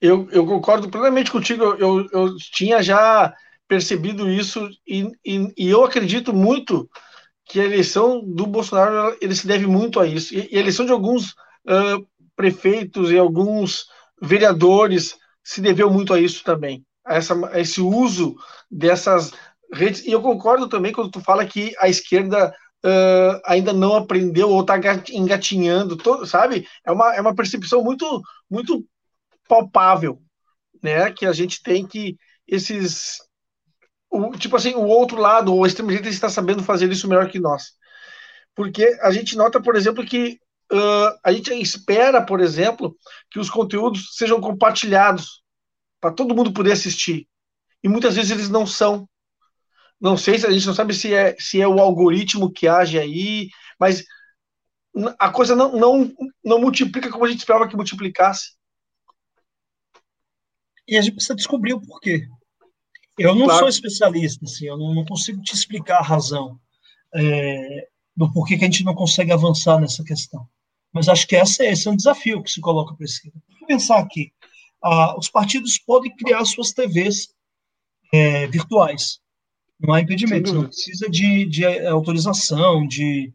[0.00, 1.64] Eu, eu, concordo plenamente contigo.
[1.78, 3.34] Eu, eu tinha já
[3.66, 6.88] percebido isso e, e, e, eu acredito muito
[7.46, 10.34] que a eleição do Bolsonaro ele se deve muito a isso.
[10.34, 13.86] E, e a eleição de alguns uh, prefeitos e alguns
[14.20, 18.36] vereadores se deveu muito a isso também, a, essa, a esse uso
[18.70, 19.32] dessas
[19.72, 20.04] redes.
[20.04, 24.60] E eu concordo também quando tu fala que a esquerda uh, ainda não aprendeu ou
[24.60, 24.74] está
[25.10, 26.68] engatinhando, todo, sabe?
[26.84, 28.84] É uma, é uma percepção muito, muito
[29.48, 30.20] palpável,
[30.82, 31.10] né?
[31.10, 32.16] Que a gente tem que
[32.46, 33.18] esses
[34.14, 37.40] o, tipo assim, o outro lado, o extremo direita está sabendo fazer isso melhor que
[37.40, 37.72] nós.
[38.54, 40.38] Porque a gente nota, por exemplo, que
[40.72, 42.96] uh, a gente espera, por exemplo,
[43.28, 45.42] que os conteúdos sejam compartilhados
[46.00, 47.26] para todo mundo poder assistir.
[47.82, 49.08] E muitas vezes eles não são.
[50.00, 52.98] Não sei se a gente não sabe se é, se é o algoritmo que age
[52.98, 54.04] aí, mas
[55.18, 56.12] a coisa não, não,
[56.44, 58.52] não multiplica como a gente esperava que multiplicasse.
[60.86, 62.28] E a gente precisa descobrir o porquê.
[63.18, 63.60] Eu não claro.
[63.60, 66.58] sou especialista, assim, eu não, não, consigo te explicar a razão
[67.14, 70.48] é, do porquê que a gente não consegue avançar nessa questão.
[70.92, 73.32] Mas acho que essa, esse é um desafio que se coloca para esse.
[73.58, 74.32] Vou pensar aqui.
[74.82, 77.34] Ah, os partidos podem criar suas TVs
[78.12, 79.20] é, virtuais.
[79.80, 83.32] Não há impedimento, não precisa de, de é, autorização, de.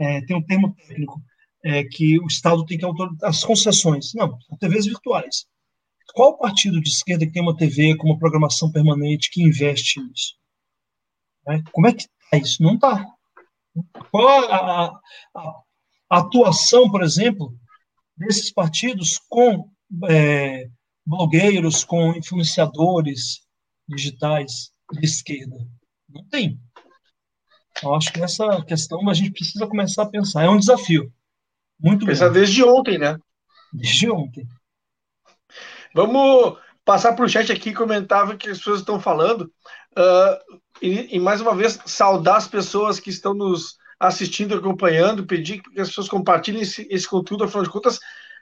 [0.00, 1.22] É, tem um termo técnico
[1.64, 4.12] é, que o Estado tem que autorizar as concessões.
[4.14, 5.46] Não, são TVs virtuais.
[6.14, 10.34] Qual partido de esquerda que tem uma TV com uma programação permanente que investe nisso?
[11.46, 11.62] Né?
[11.72, 12.62] Como é que está isso?
[12.62, 13.04] Não está.
[14.10, 15.00] Qual a, a,
[15.34, 17.56] a, atuação, por exemplo,
[18.16, 19.68] desses partidos com
[20.08, 20.68] é,
[21.04, 23.40] blogueiros, com influenciadores
[23.88, 25.56] digitais de esquerda?
[26.14, 26.60] Não tem.
[27.82, 30.44] Eu acho que essa questão a gente precisa começar a pensar.
[30.44, 31.12] É um desafio.
[31.78, 33.18] Muito Pensar desde ontem, né?
[33.72, 34.46] Desde ontem.
[35.92, 39.52] Vamos passar para o chat aqui comentar o que as pessoas estão falando.
[39.96, 45.62] Uh, e, e, mais uma vez, saudar as pessoas que estão nos assistindo, acompanhando, pedir
[45.62, 47.98] que as pessoas compartilhem esse, esse conteúdo, afinal de contas,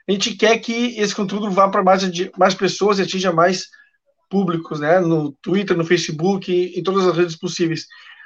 [0.07, 2.03] a gente quer que esse conteúdo vá para mais,
[2.37, 3.69] mais pessoas e atinja mais
[4.33, 4.99] públicos, né?
[4.99, 7.85] No Twitter, no Facebook, em todas as redes possíveis.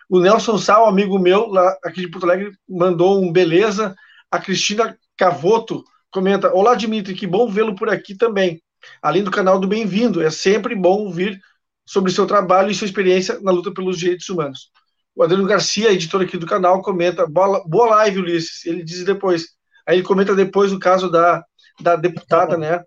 [0.09, 3.93] O Nelson Sal, amigo meu, lá aqui de Porto Alegre, mandou um beleza.
[4.31, 8.61] A Cristina Cavoto comenta: Olá, Dimitri, que bom vê-lo por aqui também
[9.01, 10.21] além do canal do Bem-vindo.
[10.21, 11.39] É sempre bom ouvir
[11.85, 14.71] sobre seu trabalho e sua experiência na luta pelos direitos humanos.
[15.15, 18.65] O Adriano Garcia, editor aqui do canal, comenta: boa, boa live, Ulisses.
[18.65, 19.47] Ele diz depois.
[19.85, 21.43] Aí ele comenta depois o caso da,
[21.81, 22.83] da deputada, né?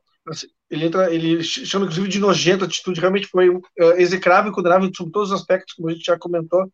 [0.71, 3.63] Ele entra, ele chama inclusive de nojenta atitude, realmente foi uh,
[3.97, 6.71] execrável e condenável sobre todos os aspectos, como a gente já comentou.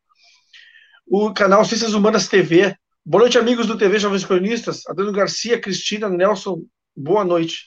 [1.07, 2.77] O canal Ciências Humanas TV.
[3.05, 4.83] Boa noite, amigos do TV Jovens Cronistas.
[4.87, 6.63] Adriano Garcia, Cristina, Nelson,
[6.95, 7.67] boa noite.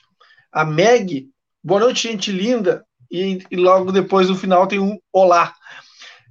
[0.51, 1.29] A Meg
[1.61, 2.85] Boa noite, gente linda.
[3.11, 5.53] E, e, logo depois, no final, tem um olá.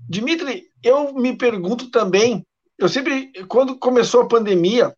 [0.08, 2.46] Dimitri, eu me pergunto também,
[2.78, 4.94] eu sempre, quando começou a pandemia,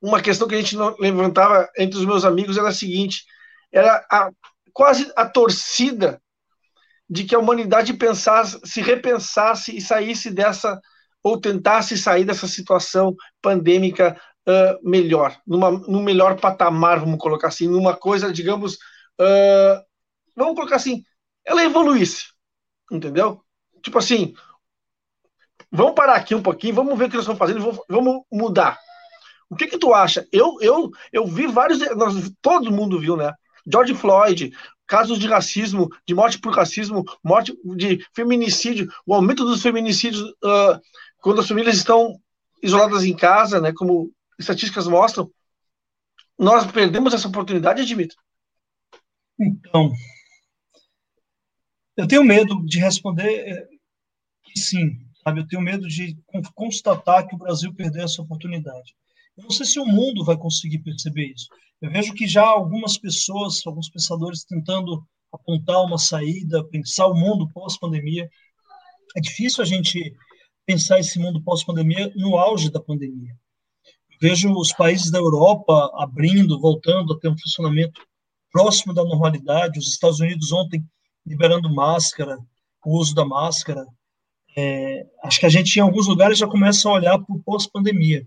[0.00, 3.24] uma questão que a gente levantava entre os meus amigos era a seguinte,
[3.72, 4.30] era a,
[4.72, 6.20] quase a torcida
[7.08, 10.80] de que a humanidade pensasse, se repensasse e saísse dessa,
[11.22, 17.68] ou tentasse sair dessa situação pandêmica uh, melhor, numa, num melhor patamar, vamos colocar assim,
[17.68, 18.74] numa coisa, digamos,
[19.20, 19.82] uh,
[20.34, 21.04] vamos colocar assim,
[21.44, 22.26] ela evoluísse,
[22.90, 23.42] entendeu?
[23.82, 24.34] Tipo assim,
[25.70, 28.78] vamos parar aqui um pouquinho, vamos ver o que nós estamos fazendo, vamos mudar.
[29.50, 30.26] O que que tu acha?
[30.32, 33.34] Eu, eu, eu vi vários, nós, todo mundo viu, né?
[33.66, 34.52] George Floyd,
[34.86, 40.80] casos de racismo, de morte por racismo, morte de feminicídio, o aumento dos feminicídios uh,
[41.18, 42.20] quando as famílias estão
[42.62, 43.72] isoladas em casa, né?
[43.72, 45.30] Como estatísticas mostram,
[46.38, 48.16] nós perdemos essa oportunidade, Dimitri.
[49.38, 49.92] Então,
[51.96, 53.68] eu tenho medo de responder é,
[54.44, 55.40] que sim, sabe?
[55.40, 56.16] Eu tenho medo de
[56.54, 58.94] constatar que o Brasil perdeu essa oportunidade.
[59.36, 61.48] Eu não sei se o mundo vai conseguir perceber isso.
[61.82, 67.50] Eu vejo que já algumas pessoas, alguns pensadores tentando apontar uma saída, pensar o mundo
[67.52, 68.30] pós-pandemia.
[69.16, 70.14] É difícil a gente
[70.64, 73.36] pensar esse mundo pós-pandemia no auge da pandemia.
[74.20, 78.00] Vejo os países da Europa abrindo, voltando a ter um funcionamento
[78.52, 79.80] próximo da normalidade.
[79.80, 80.86] Os Estados Unidos ontem
[81.26, 82.38] liberando máscara,
[82.84, 83.84] o uso da máscara.
[84.56, 88.24] É, acho que a gente em alguns lugares já começa a olhar para o pós-pandemia.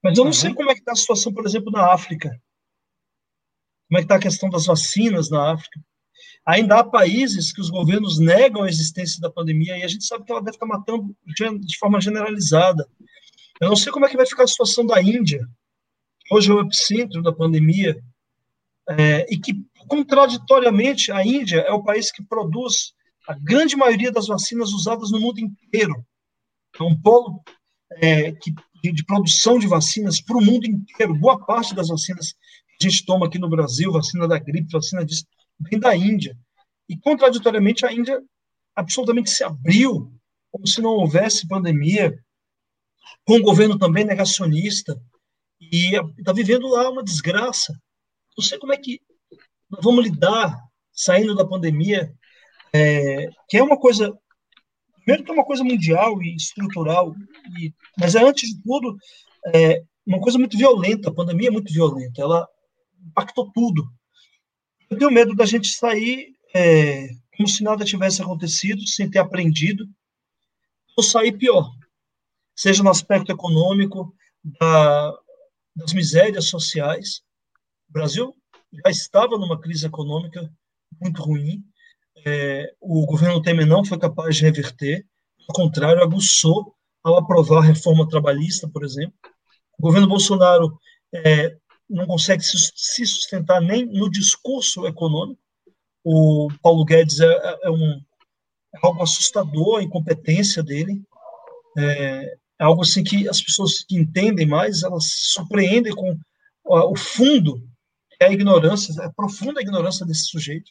[0.00, 0.32] Mas eu não uhum.
[0.32, 2.40] sei como é que está a situação, por exemplo, na África.
[3.88, 5.80] Como é que está a questão das vacinas na África?
[6.46, 10.24] Ainda há países que os governos negam a existência da pandemia e a gente sabe
[10.24, 12.86] que ela deve estar matando de forma generalizada.
[13.60, 15.46] Eu não sei como é que vai ficar a situação da Índia.
[16.30, 17.98] Hoje é o epicentro da pandemia
[18.88, 19.54] é, e que,
[19.88, 22.92] contraditoriamente, a Índia é o país que produz
[23.26, 25.94] a grande maioria das vacinas usadas no mundo inteiro.
[26.78, 27.42] É um polo
[27.92, 31.14] é, que, de, de, produção de vacinas para o mundo inteiro.
[31.14, 32.34] Boa parte das vacinas
[32.80, 35.24] a gente toma aqui no Brasil, vacina da gripe, vacina disso,
[35.60, 36.36] vem da Índia.
[36.88, 38.22] E, contraditoriamente, a Índia
[38.74, 40.12] absolutamente se abriu,
[40.50, 42.18] como se não houvesse pandemia,
[43.24, 45.00] com um governo também negacionista,
[45.60, 47.74] e está vivendo lá uma desgraça
[48.38, 49.00] não sei como é que
[49.68, 50.56] nós vamos lidar
[50.92, 52.14] saindo da pandemia,
[52.72, 54.16] é, que é uma coisa,
[54.98, 57.14] primeiro que é uma coisa mundial e estrutural,
[57.58, 58.96] e, mas é antes de tudo
[59.52, 62.48] é, uma coisa muito violenta, a pandemia é muito violenta, ela
[63.06, 63.88] impactou tudo.
[64.90, 69.88] Eu tenho medo da gente sair é, como se nada tivesse acontecido, sem ter aprendido,
[70.96, 71.70] ou sair pior,
[72.56, 75.14] seja no aspecto econômico, da,
[75.76, 77.22] das misérias sociais.
[77.88, 78.34] O Brasil
[78.72, 80.50] já estava numa crise econômica
[81.00, 81.64] muito ruim.
[82.24, 85.06] É, o governo Temer não foi capaz de reverter,
[85.48, 89.14] ao contrário, aguçou ao aprovar a reforma trabalhista, por exemplo.
[89.78, 90.78] O governo Bolsonaro
[91.14, 91.56] é,
[91.88, 95.40] não consegue se sustentar nem no discurso econômico.
[96.04, 98.00] O Paulo Guedes é, é, é um,
[98.74, 101.02] é algo assustador a incompetência dele.
[101.76, 106.18] É, é, algo assim que as pessoas que entendem mais, elas surpreendem com
[106.64, 107.62] o fundo,
[108.20, 110.70] é a ignorância, a profunda ignorância desse sujeito.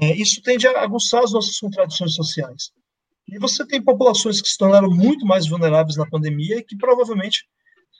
[0.00, 2.72] É, isso tende a aguçar as nossas contradições sociais.
[3.28, 7.44] E você tem populações que se tornaram muito mais vulneráveis na pandemia e que provavelmente,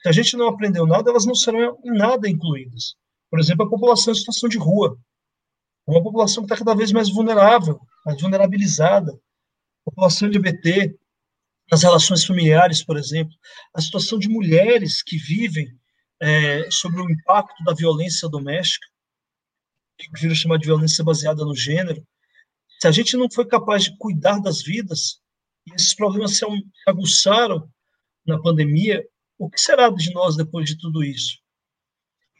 [0.01, 2.95] se a gente não aprendeu nada, elas não serão em nada incluídas.
[3.29, 4.97] Por exemplo, a população em situação de rua.
[5.85, 9.17] Uma população que está cada vez mais vulnerável, mais vulnerabilizada.
[9.85, 10.97] População LGBT,
[11.71, 13.33] nas relações familiares, por exemplo,
[13.73, 15.67] a situação de mulheres que vivem
[16.21, 18.87] é, sobre o impacto da violência doméstica,
[19.97, 22.05] que eu chamar de violência baseada no gênero.
[22.79, 25.19] Se a gente não foi capaz de cuidar das vidas,
[25.65, 26.45] e esses problemas se
[26.85, 27.69] aguçaram
[28.25, 29.03] na pandemia,
[29.37, 31.37] o que será de nós depois de tudo isso?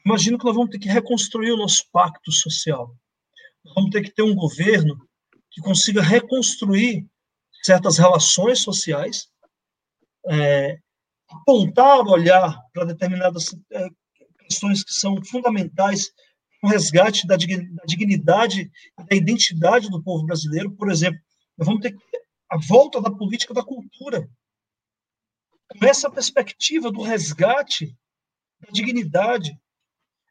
[0.06, 2.96] Imagino que nós vamos ter que reconstruir o nosso pacto social.
[3.64, 4.98] Nós vamos ter que ter um governo
[5.52, 7.06] que consiga reconstruir
[7.64, 9.28] certas relações sociais,
[10.30, 10.78] é,
[11.30, 13.88] apontar o olhar para determinadas é,
[14.48, 16.12] questões que são fundamentais
[16.64, 17.36] o resgate da
[17.86, 20.72] dignidade e da identidade do povo brasileiro.
[20.72, 21.20] Por exemplo,
[21.58, 21.96] nós vamos ter
[22.50, 24.28] a volta da política da cultura.
[25.70, 27.96] Com essa perspectiva do resgate
[28.60, 29.52] da dignidade,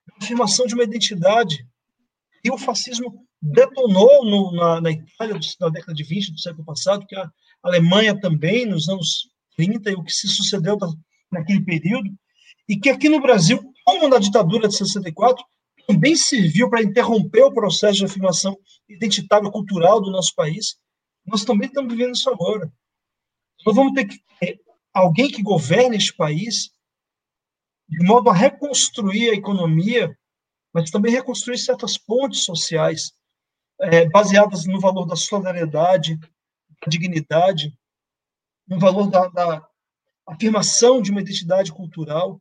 [0.07, 1.67] da afirmação de uma identidade.
[2.45, 7.07] E o fascismo detonou no, na, na, Itália na década de 20 do século passado,
[7.07, 7.31] que a
[7.63, 10.79] Alemanha também, nos anos 30, e o que se sucedeu
[11.31, 12.11] naquele período,
[12.69, 15.45] e que aqui no Brasil, como na ditadura de 64,
[15.87, 18.57] também serviu para interromper o processo de afirmação
[18.89, 20.77] identitária cultural do nosso país.
[21.25, 22.73] Nós também estamos vivendo isso agora.
[23.65, 24.61] Nós vamos ter que ter
[24.97, 26.71] alguém que governe este país
[27.89, 30.19] de modo a reconstruir a economia,
[30.73, 33.13] mas também reconstruir certas pontes sociais
[33.81, 37.79] é, baseadas no valor da solidariedade, da dignidade,
[38.67, 39.69] no valor da, da
[40.27, 42.41] afirmação de uma identidade cultural.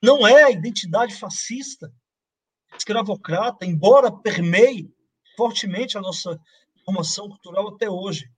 [0.00, 1.92] Não é a identidade fascista,
[2.78, 4.90] escravocrata, embora permeie
[5.36, 6.40] fortemente a nossa
[6.84, 8.31] formação cultural até hoje.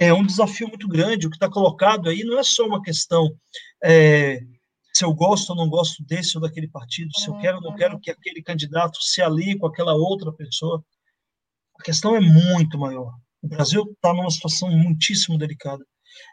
[0.00, 1.26] É um desafio muito grande.
[1.26, 3.36] O que está colocado aí não é só uma questão
[3.82, 4.40] é,
[4.92, 7.74] se eu gosto ou não gosto desse ou daquele partido, se eu quero ou não
[7.74, 10.84] quero que aquele candidato se alie com aquela outra pessoa.
[11.78, 13.12] A questão é muito maior.
[13.42, 15.84] O Brasil está numa situação muitíssimo delicada.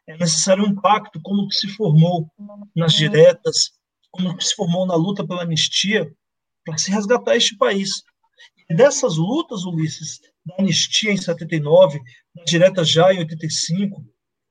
[0.05, 2.29] É necessário um pacto como que se formou
[2.75, 3.71] nas diretas,
[4.11, 6.11] como que se formou na luta pela anistia,
[6.65, 8.03] para se resgatar este país.
[8.69, 10.19] E dessas lutas, Ulisses,
[10.49, 11.99] da anistia em 79,
[12.35, 14.03] da direta já em 85,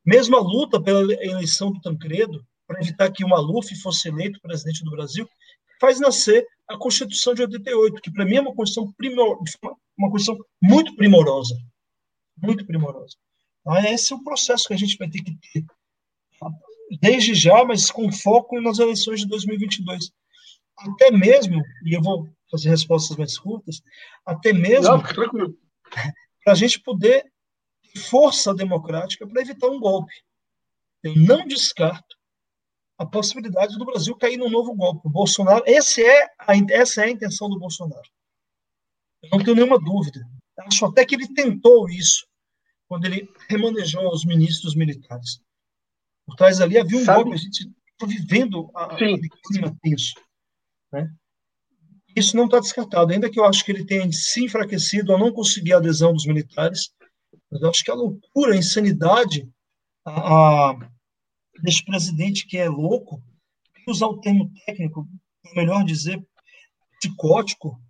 [0.05, 4.85] mesmo a luta pela eleição do Tancredo, para evitar que o Maluf fosse eleito presidente
[4.85, 5.29] do Brasil,
[5.81, 9.39] faz nascer a Constituição de 88, que para mim é uma Constituição, primor,
[9.97, 11.57] uma Constituição muito primorosa.
[12.37, 13.17] Muito primorosa.
[13.61, 15.65] Então, esse é o processo que a gente vai ter que ter
[17.01, 20.11] desde já, mas com foco nas eleições de 2022
[20.79, 23.83] até mesmo, e eu vou fazer respostas mais curtas,
[24.25, 25.03] até mesmo
[25.89, 27.31] para a gente poder
[27.83, 30.13] ter força democrática para evitar um golpe.
[31.03, 32.17] Eu não descarto
[32.99, 35.07] a possibilidade do Brasil cair num novo golpe.
[35.07, 38.09] O Bolsonaro, esse é a, essa é a intenção do Bolsonaro.
[39.23, 40.21] Eu não tenho nenhuma dúvida.
[40.59, 42.27] Acho até que ele tentou isso
[42.89, 45.41] quando ele remanejou os ministros militares.
[46.27, 47.23] Por trás ali havia um Sabe?
[47.23, 50.15] golpe, a gente está vivendo a, aquele clima tenso.
[50.93, 51.13] Né?
[52.19, 55.33] Isso não está descartado, ainda que eu acho que ele tenha se enfraquecido ao não
[55.33, 56.91] conseguir a adesão dos militares,
[57.49, 59.49] mas eu acho que a loucura, a insanidade
[60.05, 60.79] a, a,
[61.63, 63.23] deste presidente que é louco,
[63.87, 65.07] usar o termo técnico,
[65.55, 66.21] melhor dizer,
[66.99, 67.81] psicótico,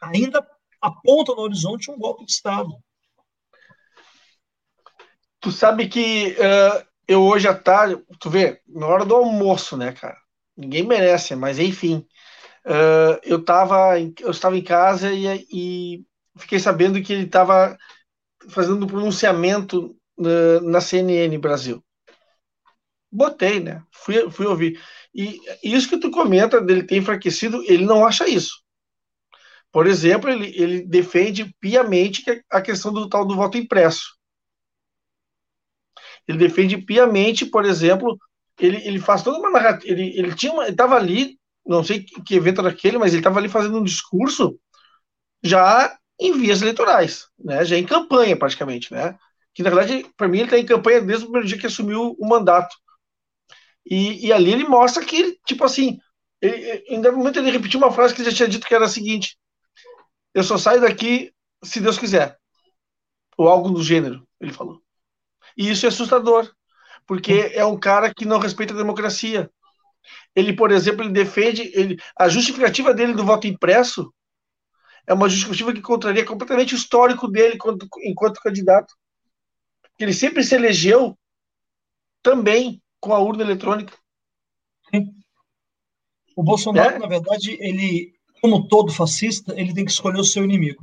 [0.00, 0.46] ainda
[0.80, 2.70] aponta no horizonte um golpe de Estado.
[5.40, 9.92] Tu sabe que uh, eu hoje à tarde, tu vê, na hora do almoço, né,
[9.92, 10.18] cara?
[10.54, 12.06] Ninguém merece, mas enfim
[12.66, 16.04] uh, eu, tava, eu estava em casa e, e
[16.36, 17.76] fiquei sabendo que ele estava
[18.48, 19.96] fazendo um pronunciamento
[20.62, 21.84] na, CNN Brasil.
[23.10, 23.82] Botei, né?
[23.92, 24.80] Fui, fui ouvir.
[25.14, 28.62] E isso que tu comenta dele ter enfraquecido, ele não acha isso.
[29.70, 34.16] Por exemplo, ele, ele defende piamente a questão do tal do voto impresso.
[36.26, 38.16] Ele defende piamente, por exemplo,
[38.58, 39.92] ele, ele faz toda uma narrativa.
[39.92, 43.38] Ele, ele tinha estava ali, não sei que, que evento era aquele, mas ele estava
[43.38, 44.58] ali fazendo um discurso
[45.42, 47.64] já em vias eleitorais, né?
[47.64, 49.18] Já em campanha praticamente, né?
[49.54, 52.16] Que na verdade, para mim, ele está em campanha desde o primeiro dia que assumiu
[52.18, 52.76] o mandato.
[53.86, 55.98] E, e ali ele mostra que, tipo assim,
[56.40, 58.86] ele, em dado momento ele repetiu uma frase que ele já tinha dito que era
[58.86, 59.38] a seguinte:
[60.34, 62.38] Eu só saio daqui se Deus quiser.
[63.36, 64.80] Ou algo do gênero, ele falou.
[65.56, 66.50] E isso é assustador,
[67.06, 69.50] porque é um cara que não respeita a democracia.
[70.34, 74.12] Ele, por exemplo, ele defende ele, a justificativa dele do voto impresso
[75.06, 78.94] é uma justificativa que contraria completamente o histórico dele enquanto, enquanto candidato.
[79.98, 81.16] Ele sempre se elegeu
[82.22, 83.96] também com a urna eletrônica.
[84.90, 85.14] Sim.
[86.34, 86.98] O Bolsonaro, é?
[86.98, 90.82] na verdade, ele, como todo fascista, ele tem que escolher o seu inimigo.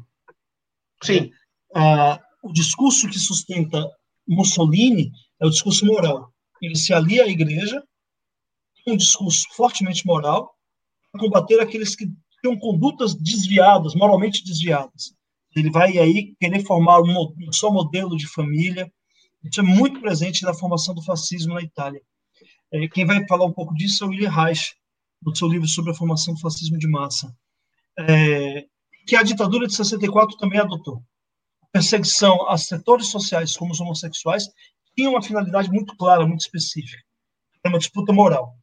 [1.04, 1.32] Sim.
[1.76, 3.86] Ah, o discurso que sustenta
[4.28, 6.32] Mussolini é o discurso moral.
[6.62, 7.84] Ele se alia à igreja,
[8.88, 10.56] um discurso fortemente moral,
[11.12, 12.08] para combater aqueles que
[12.42, 15.14] têm condutas desviadas, moralmente desviadas.
[15.56, 18.92] Ele vai aí querer formar um, um só modelo de família.
[19.44, 22.02] Isso é muito presente na formação do fascismo na Itália.
[22.72, 24.74] É, quem vai falar um pouco disso é o William Reich,
[25.22, 27.36] no seu livro sobre a formação do fascismo de massa,
[28.00, 28.66] é,
[29.06, 31.04] que a ditadura de 64 também adotou.
[31.64, 34.46] A perseguição a setores sociais como os homossexuais
[34.96, 37.04] tinha uma finalidade muito clara, muito específica.
[37.64, 38.56] Era uma disputa moral.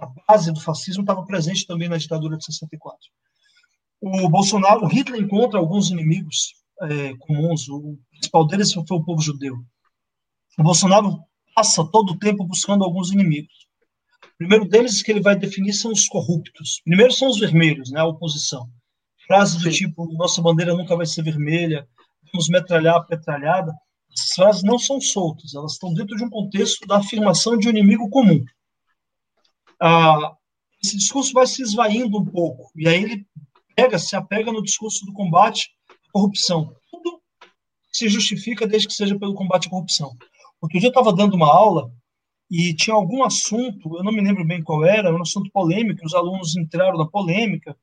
[0.00, 2.98] A base do fascismo estava presente também na ditadura de 64.
[4.00, 7.68] O Bolsonaro, o Hitler encontra alguns inimigos é, comuns.
[7.68, 9.54] O principal deles foi o povo judeu.
[10.58, 11.18] O Bolsonaro
[11.54, 13.68] passa todo o tempo buscando alguns inimigos.
[14.22, 16.80] O primeiro deles que ele vai definir são os corruptos.
[16.84, 18.68] Primeiro são os vermelhos, né, a oposição.
[19.26, 21.86] Frases do tipo, nossa bandeira nunca vai ser vermelha,
[22.32, 23.72] vamos metralhar a petralhada.
[24.12, 27.70] Essas frases não são soltas, elas estão dentro de um contexto da afirmação de um
[27.70, 28.44] inimigo comum.
[29.80, 30.36] Ah,
[30.82, 33.26] esse discurso vai se esvaindo um pouco, e aí ele
[33.74, 36.74] pega, se apega no discurso do combate à corrupção.
[36.90, 37.20] Tudo
[37.92, 40.16] se justifica desde que seja pelo combate à corrupção.
[40.60, 41.90] Outro dia eu estava dando uma aula
[42.50, 46.14] e tinha algum assunto, eu não me lembro bem qual era, um assunto polêmico, os
[46.14, 47.76] alunos entraram na polêmica,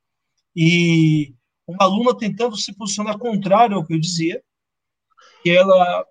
[0.55, 1.33] e
[1.67, 4.41] uma aluna tentando se posicionar contrário ao que eu dizia,
[5.45, 6.05] e ela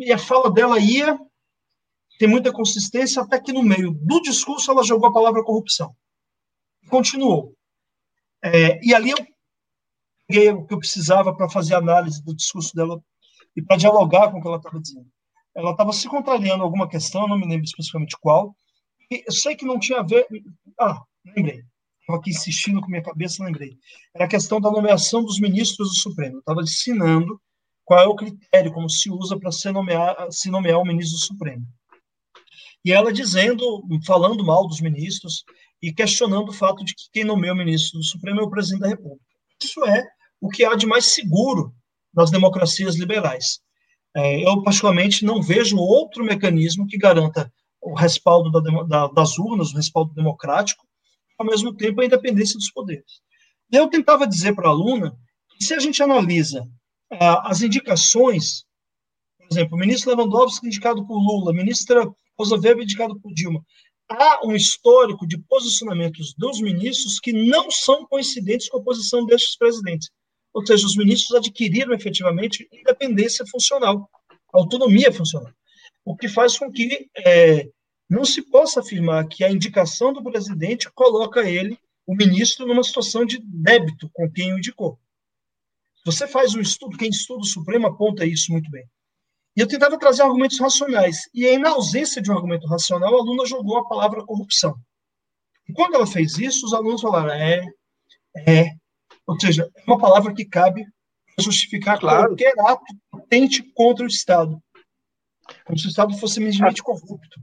[0.00, 1.18] e a fala dela ia
[2.18, 5.94] tem muita consistência até que no meio do discurso ela jogou a palavra corrupção.
[6.88, 7.54] Continuou.
[8.42, 9.18] É, e ali eu
[10.28, 13.02] peguei o que eu precisava para fazer análise do discurso dela
[13.56, 15.14] e para dialogar com o que ela estava dizendo
[15.54, 18.54] ela estava se contrariando alguma questão, não me lembro especificamente qual.
[19.10, 20.26] Eu sei que não tinha a ver.
[20.80, 21.62] Ah, lembrei.
[22.00, 23.78] Estava aqui insistindo com minha cabeça, lembrei.
[24.14, 26.38] Era a questão da nomeação dos ministros do Supremo.
[26.38, 27.40] Estava ensinando
[27.84, 31.24] qual é o critério, como se usa para se nomear, se nomear o ministro do
[31.24, 31.64] Supremo.
[32.84, 35.44] E ela dizendo, falando mal dos ministros
[35.82, 38.82] e questionando o fato de que quem nomeia o ministro do Supremo é o presidente
[38.82, 39.24] da República.
[39.62, 40.04] Isso é
[40.40, 41.74] o que há de mais seguro
[42.12, 43.60] nas democracias liberais.
[44.14, 49.72] É, eu, particularmente, não vejo outro mecanismo que garanta o respaldo da, da, das urnas,
[49.72, 50.86] o respaldo democrático,
[51.38, 53.20] ao mesmo tempo a independência dos poderes.
[53.72, 55.16] Eu tentava dizer para a aluna
[55.58, 56.68] que se a gente analisa
[57.10, 58.64] ah, as indicações,
[59.38, 62.08] por exemplo, o ministro Lewandowski indicado por Lula, ministra
[62.38, 63.64] Weber indicado por Dilma,
[64.08, 69.56] há um histórico de posicionamentos dos ministros que não são coincidentes com a posição destes
[69.56, 70.10] presidentes.
[70.52, 74.08] Ou seja, os ministros adquiriram efetivamente independência funcional,
[74.52, 75.52] autonomia funcional.
[76.04, 77.68] O que faz com que é,
[78.08, 83.24] não se possa afirmar que a indicação do presidente coloca ele, o ministro, numa situação
[83.24, 84.98] de débito com quem o indicou.
[86.04, 88.84] Você faz um estudo, quem estuda o Supremo aponta isso muito bem.
[89.56, 91.28] E eu tentava trazer argumentos racionais.
[91.32, 94.74] E aí, na ausência de um argumento racional, a aluna jogou a palavra corrupção.
[95.68, 97.64] E quando ela fez isso, os alunos falaram: é,
[98.46, 98.74] é,
[99.26, 100.84] ou seja, é uma palavra que cabe
[101.34, 102.28] para justificar claro.
[102.28, 102.84] qualquer ato
[103.28, 104.60] tente contra o Estado.
[105.64, 107.40] Como se o Estado fosse minimamente corrupto.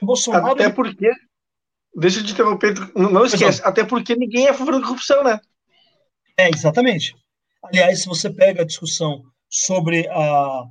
[0.00, 0.52] O Bolsonaro.
[0.52, 1.10] Até porque.
[1.94, 5.38] Deixa eu te interromper, não esquece, até porque ninguém é a favor da corrupção, né?
[6.38, 7.14] É, exatamente.
[7.62, 10.64] Aliás, se você pega a discussão sobre a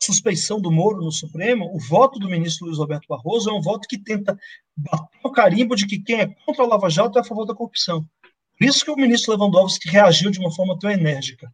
[0.00, 3.88] suspeição do Moro no Supremo, o voto do ministro Luiz Roberto Barroso é um voto
[3.88, 4.38] que tenta
[4.76, 7.54] bater o carimbo de que quem é contra a Lava Jato é a favor da
[7.54, 8.08] corrupção.
[8.56, 11.52] Por isso que o ministro Lewandowski reagiu de uma forma tão enérgica.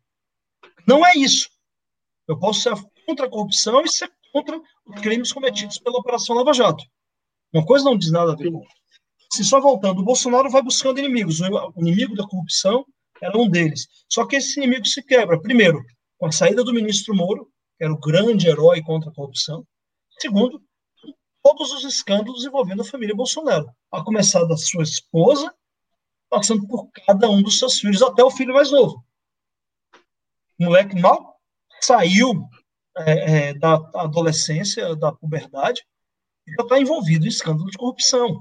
[0.87, 1.49] Não é isso.
[2.29, 2.75] Eu posso ser
[3.07, 6.85] contra a corrupção e ser contra os crimes cometidos pela Operação Lava Jato.
[7.53, 8.65] Uma coisa não diz nada a ver com
[9.31, 11.41] Se só voltando, o Bolsonaro vai buscando inimigos.
[11.41, 12.85] O inimigo da corrupção
[13.21, 13.87] era um deles.
[14.09, 15.83] Só que esse inimigo se quebra, primeiro,
[16.19, 17.49] com a saída do ministro Moro,
[17.85, 19.67] era o grande herói contra a corrupção.
[20.19, 20.63] Segundo,
[21.43, 25.55] todos os escândalos envolvendo a família Bolsonaro, a começar da sua esposa,
[26.31, 29.05] passando por cada um dos seus filhos, até o filho mais novo.
[30.59, 31.39] O moleque mal
[31.81, 32.49] saiu
[32.97, 33.13] é,
[33.49, 35.85] é, da adolescência, da puberdade,
[36.47, 38.41] e já está envolvido em escândalo de corrupção.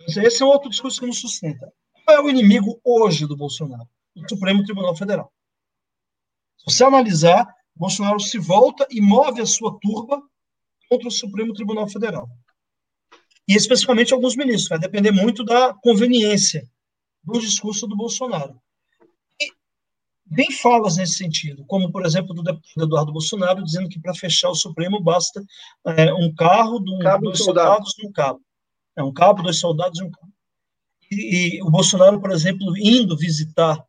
[0.00, 1.72] Esse é outro discurso que nos sustenta.
[2.04, 3.88] Qual é o inimigo hoje do Bolsonaro?
[4.16, 5.32] O Supremo Tribunal Federal.
[6.58, 10.22] Se você analisar, Bolsonaro se volta e move a sua turba
[10.88, 12.28] contra o Supremo Tribunal Federal.
[13.48, 14.68] E especificamente alguns ministros.
[14.68, 16.68] Vai depender muito da conveniência
[17.24, 18.60] do discurso do Bolsonaro.
[19.40, 19.50] E
[20.34, 24.50] tem falas nesse sentido, como, por exemplo, do deputado Eduardo Bolsonaro, dizendo que para fechar
[24.50, 25.42] o Supremo basta
[25.86, 28.40] é, um carro, do, cabo dois soldados e um cabo.
[28.96, 30.32] É um cabo, dois soldados e um cabo.
[31.10, 33.82] E, e, o Bolsonaro, por exemplo, indo visitar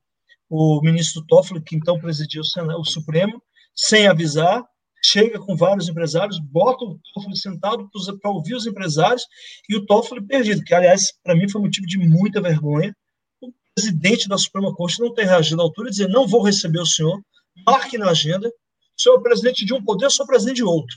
[0.50, 3.42] o ministro Toffoli, que então presidia o, Senado, o Supremo,
[3.76, 4.64] sem avisar,
[5.04, 7.90] chega com vários empresários, bota o Toffoli sentado
[8.22, 9.26] para ouvir os empresários
[9.70, 12.96] e o Toffoli perdido, que, aliás, para mim foi motivo de muita vergonha.
[13.42, 16.80] O presidente da Suprema Corte não ter reagido à altura e dizer: não vou receber
[16.80, 17.22] o senhor,
[17.66, 20.96] marque na agenda, o senhor é presidente de um poder, eu sou presidente de outro.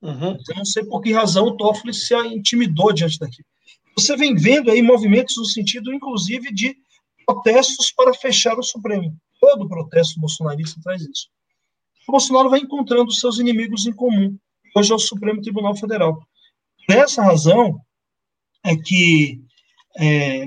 [0.00, 0.36] Uhum.
[0.48, 3.46] Eu não sei por que razão o Toffoli se intimidou diante daquilo.
[3.96, 6.76] Você vem vendo aí movimentos no sentido, inclusive, de
[7.26, 9.16] protestos para fechar o Supremo.
[9.40, 11.28] Todo protesto bolsonarista traz isso.
[12.06, 14.36] O Bolsonaro vai encontrando seus inimigos em comum.
[14.76, 16.20] Hoje é o Supremo Tribunal Federal.
[16.86, 17.80] Por essa razão
[18.62, 19.40] é que
[19.96, 20.44] é,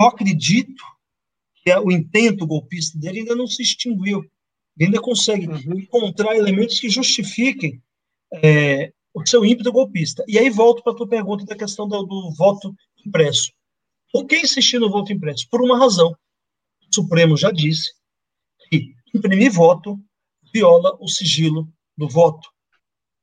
[0.00, 0.82] eu acredito
[1.62, 4.20] que o intento golpista dele ainda não se extinguiu.
[4.76, 5.78] Ele ainda consegue uhum.
[5.78, 7.80] encontrar elementos que justifiquem
[8.32, 10.24] é, o seu ímpeto golpista.
[10.26, 12.74] E aí volto para a tua pergunta da questão do, do voto
[13.06, 13.52] impresso.
[14.12, 15.48] Por que insistir no voto impresso?
[15.48, 16.10] Por uma razão.
[16.10, 17.92] O Supremo já disse
[19.14, 19.98] imprimir voto
[20.52, 22.48] viola o sigilo do voto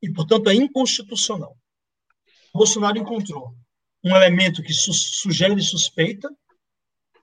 [0.02, 1.56] e, portanto, é inconstitucional.
[2.54, 3.54] O Bolsonaro encontrou
[4.04, 6.30] um elemento que su sugere suspeita.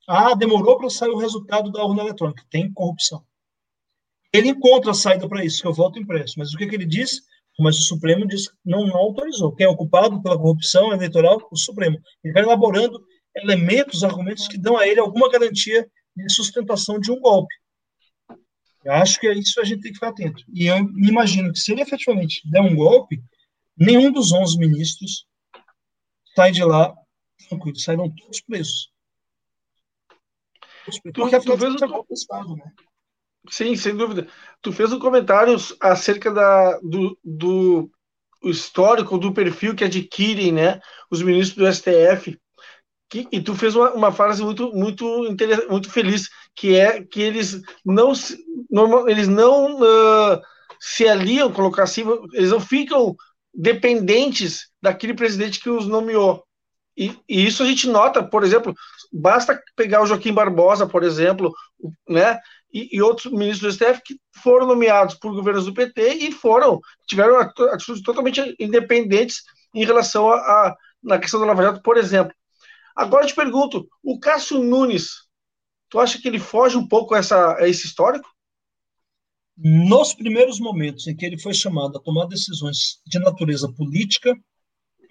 [0.06, 2.46] Ah, demorou para sair o resultado da urna eletrônica.
[2.48, 3.24] Tem corrupção.
[4.32, 6.34] Ele encontra a saída para isso, que é o voto impresso.
[6.38, 7.20] Mas o que, que ele diz?
[7.58, 9.54] Mas o Supremo diz não, não autorizou.
[9.54, 11.46] Quem é ocupado pela corrupção eleitoral?
[11.50, 11.98] O Supremo.
[12.22, 13.02] Ele vai elaborando
[13.34, 17.54] elementos, argumentos que dão a ele alguma garantia de sustentação de um golpe.
[18.88, 20.42] Eu acho que é isso a gente tem que ficar atento.
[20.48, 23.22] E eu me imagino que se ele efetivamente der um golpe,
[23.76, 25.26] nenhum dos 11 ministros
[26.34, 26.96] sai de lá
[27.50, 28.90] tranquilo, sairão todos presos.
[31.12, 32.06] Porque a tu fez o...
[32.10, 32.72] Estado, né?
[33.50, 34.26] Sim, sem dúvida.
[34.62, 37.90] Tu fez um comentário acerca da, do, do
[38.42, 40.80] histórico, do perfil que adquirem né,
[41.10, 42.40] os ministros do STF
[43.08, 45.04] que, e tu fez uma, uma frase muito muito
[45.68, 46.28] muito feliz
[46.58, 48.12] que é que eles não
[48.68, 50.40] normal, eles não uh,
[50.80, 52.02] se aliam colocar assim
[52.32, 53.14] eles não ficam
[53.54, 56.44] dependentes daquele presidente que os nomeou.
[56.96, 58.74] E, e, isso a gente nota por exemplo
[59.12, 61.52] basta pegar o Joaquim Barbosa por exemplo
[62.08, 62.40] né
[62.74, 66.80] e, e outros ministros do STF que foram nomeados por governos do PT e foram
[67.06, 69.42] tiveram atitudes totalmente independentes
[69.72, 72.34] em relação a, a na questão do Lava Jato por exemplo.
[72.96, 75.27] Agora eu te pergunto, o Cássio Nunes,
[75.88, 78.28] tu acha que ele foge um pouco a, essa, esse histórico?
[79.56, 84.32] Nos primeiros momentos em que ele foi chamado a tomar decisões de natureza política,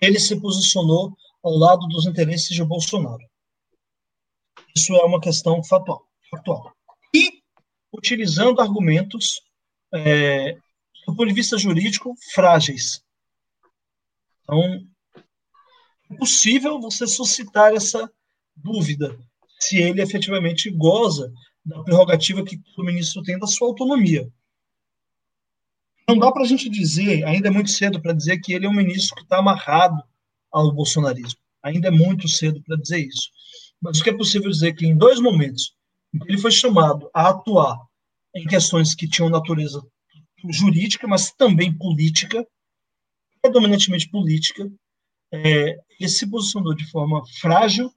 [0.02, 3.24] ele se posicionou ao lado dos interesses de Bolsonaro.
[4.76, 6.08] Isso é uma questão fatal.
[6.30, 6.74] fatal.
[7.14, 7.42] E
[7.92, 9.42] utilizando argumentos,
[9.94, 10.54] é,
[11.06, 13.04] do ponto de vista jurídico, frágeis.
[14.44, 14.88] Então,
[16.10, 18.10] é possível você suscitar essa
[18.56, 19.18] dúvida
[19.60, 21.32] se ele efetivamente goza
[21.66, 24.28] da prerrogativa que o ministro tem da sua autonomia.
[26.08, 28.70] Não dá para a gente dizer, ainda é muito cedo para dizer que ele é
[28.70, 30.02] um ministro que está amarrado
[30.52, 31.40] ao bolsonarismo.
[31.62, 33.30] Ainda é muito cedo para dizer isso.
[33.82, 35.76] Mas o que é possível dizer é que em dois momentos
[36.26, 37.78] ele foi chamado a atuar
[38.34, 39.86] em questões que tinham natureza
[40.50, 42.48] jurídica, mas também política,
[43.42, 44.72] predominantemente política,
[45.32, 47.92] é, ele se posicionou de forma frágil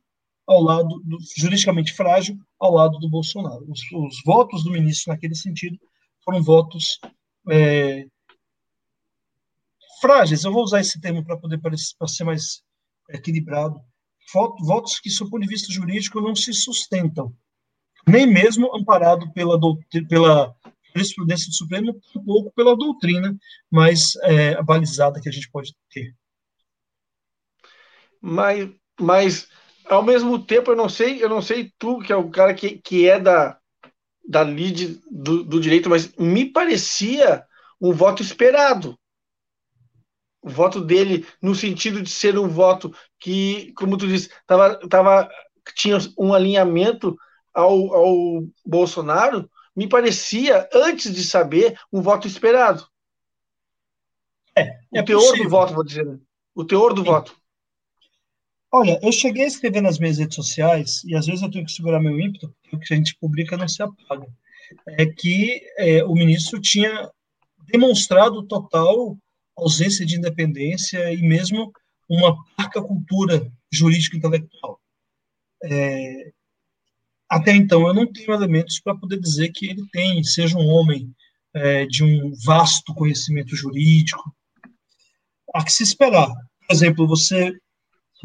[0.51, 3.65] ao lado, do, juridicamente frágil, ao lado do Bolsonaro.
[3.71, 5.79] Os, os votos do ministro, naquele sentido,
[6.25, 6.99] foram votos
[7.49, 8.07] é,
[10.01, 10.43] frágeis.
[10.43, 12.63] Eu vou usar esse termo para poder para ser mais
[13.11, 13.81] equilibrado.
[14.61, 17.35] Votos que, do ponto de vista jurídico, não se sustentam,
[18.07, 19.59] nem mesmo amparado pela,
[20.09, 20.55] pela
[20.95, 23.37] jurisprudência do Supremo, um pouco pela doutrina
[23.71, 26.15] mais é, balizada que a gente pode ter
[28.21, 28.71] mas,
[29.01, 29.49] mas
[29.91, 32.79] ao mesmo tempo eu não sei, eu não sei tu que é o cara que,
[32.79, 33.59] que é da
[34.27, 37.45] da lead do, do direito, mas me parecia
[37.81, 38.97] um voto esperado.
[40.43, 45.29] o voto dele no sentido de ser um voto que, como tu disse, tava, tava,
[45.75, 47.19] tinha um alinhamento
[47.53, 52.87] ao, ao Bolsonaro, me parecia, antes de saber, um voto esperado.
[54.57, 55.45] É, é o teor possível.
[55.45, 56.07] do voto, vou dizer.
[56.07, 56.19] Né?
[56.55, 57.09] O teor do Sim.
[57.09, 57.40] voto.
[58.73, 61.73] Olha, eu cheguei a escrever nas minhas redes sociais, e às vezes eu tenho que
[61.73, 64.29] segurar meu ímpeto, porque o que a gente publica não se apaga.
[64.87, 67.11] É que é, o ministro tinha
[67.67, 69.19] demonstrado total
[69.57, 71.73] ausência de independência e mesmo
[72.09, 74.81] uma parca cultura jurídica intelectual.
[75.65, 76.33] É,
[77.29, 81.13] até então, eu não tenho elementos para poder dizer que ele tem, seja um homem
[81.55, 84.35] é, de um vasto conhecimento jurídico.
[85.55, 86.29] Há que se esperar.
[86.29, 87.53] Por exemplo, você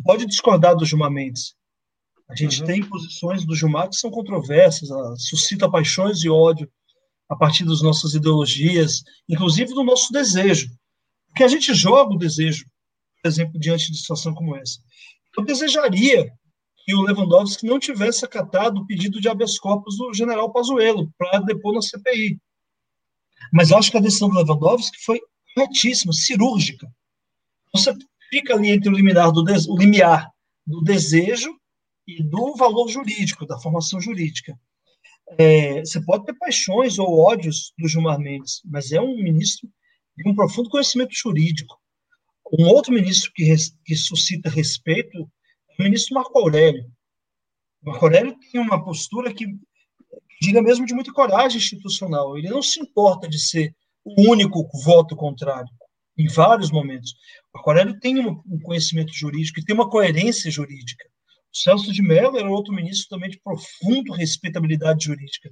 [0.03, 1.55] pode discordar do Gilmar Mendes.
[2.29, 2.67] A gente uhum.
[2.67, 4.89] tem posições do Gilmar que são controversas,
[5.19, 6.69] suscita paixões e ódio
[7.29, 10.69] a partir das nossas ideologias, inclusive do nosso desejo.
[11.27, 12.65] Porque a gente joga o desejo,
[13.21, 14.79] por exemplo, diante de situação como essa.
[15.37, 16.31] Eu desejaria
[16.85, 21.39] que o Lewandowski não tivesse acatado o pedido de habeas corpus do general Pazuello para
[21.39, 22.39] depor na CPI.
[23.51, 25.19] Mas acho que a decisão do Lewandowski foi
[25.53, 26.87] corretíssima, cirúrgica.
[27.73, 27.93] Você
[28.29, 30.29] fica ali entre o limiar do, o limiar
[30.65, 31.55] do desejo
[32.07, 34.57] e do valor jurídico, da formação jurídica.
[35.37, 39.69] É, você pode ter paixões ou ódios do Gilmar Mendes, mas é um ministro
[40.15, 41.79] de um profundo conhecimento jurídico.
[42.59, 45.17] Um outro ministro que, res, que suscita respeito
[45.69, 46.85] é o ministro Marco Aurélio.
[47.81, 49.45] Marco Aurélio tem uma postura que
[50.41, 52.37] diga mesmo de muita coragem institucional.
[52.37, 55.69] Ele não se importa de ser o único voto contrário
[56.17, 57.13] em vários momentos.
[57.53, 61.05] O Aquarelli tem um conhecimento jurídico e tem uma coerência jurídica.
[61.53, 65.49] O Celso de Mello era outro ministro também de profundo respeitabilidade jurídica.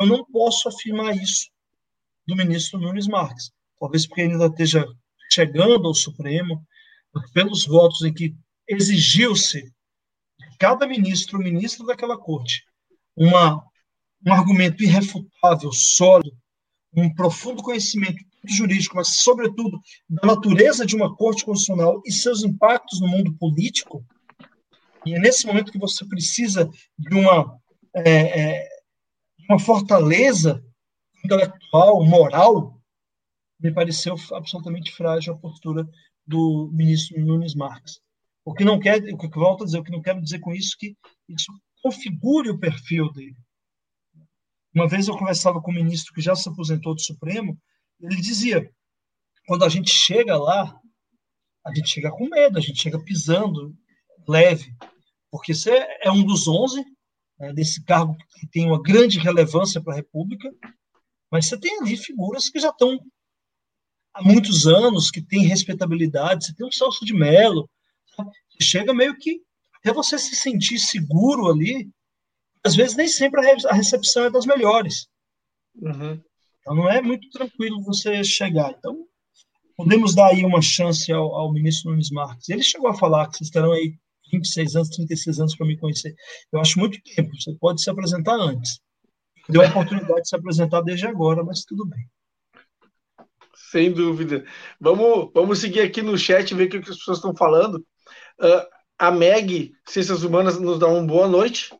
[0.00, 1.50] Eu não posso afirmar isso
[2.26, 3.50] do ministro Nunes Marques.
[3.78, 4.86] Talvez porque ainda esteja
[5.30, 6.66] chegando ao Supremo,
[7.32, 8.34] pelos votos em que
[8.68, 12.64] exigiu-se de cada ministro, ministro daquela corte,
[13.16, 13.62] uma,
[14.26, 16.36] um argumento irrefutável, sólido,
[16.94, 23.00] um profundo conhecimento jurídico, mas, sobretudo, da natureza de uma corte constitucional e seus impactos
[23.00, 24.04] no mundo político,
[25.06, 26.68] e é nesse momento que você precisa
[26.98, 27.58] de uma,
[27.94, 28.68] é, é,
[29.48, 30.62] uma fortaleza
[31.24, 32.80] intelectual, moral,
[33.58, 35.88] me pareceu absolutamente frágil a postura
[36.26, 38.00] do ministro Nunes Marques.
[38.44, 40.52] O que não quer, o que volto a dizer, o que não quero dizer com
[40.52, 40.96] isso que
[41.28, 43.36] isso configure o perfil dele.
[44.74, 47.58] Uma vez eu conversava com um ministro que já se aposentou do Supremo,
[48.00, 48.70] ele dizia:
[49.46, 50.78] quando a gente chega lá,
[51.64, 53.76] a gente chega com medo, a gente chega pisando
[54.26, 54.74] leve,
[55.30, 56.84] porque você é um dos 11
[57.38, 60.52] né, desse cargo que tem uma grande relevância para a República,
[61.30, 62.98] mas você tem ali figuras que já estão
[64.12, 66.46] há muitos anos, que têm respeitabilidade.
[66.46, 67.68] Você tem um Celso de Mello,
[68.60, 69.40] chega meio que
[69.76, 71.88] até você se sentir seguro ali.
[72.62, 75.08] Às vezes nem sempre a recepção é das melhores.
[75.76, 76.22] Uhum.
[76.70, 78.70] Então não é muito tranquilo você chegar.
[78.78, 79.04] Então
[79.76, 82.48] podemos dar aí uma chance ao, ao ministro Nunes Marques.
[82.48, 83.96] Ele chegou a falar que vocês terão aí
[84.30, 86.14] 26 anos, 36 anos para me conhecer.
[86.52, 87.34] Eu acho muito tempo.
[87.34, 88.78] Você pode se apresentar antes.
[89.48, 92.06] Deu a oportunidade de se apresentar desde agora, mas tudo bem.
[93.72, 94.44] Sem dúvida.
[94.80, 97.84] Vamos, vamos seguir aqui no chat ver o que as pessoas estão falando.
[98.40, 98.64] Uh,
[98.96, 101.74] a Meg, Ciências Humanas, nos dá uma boa noite.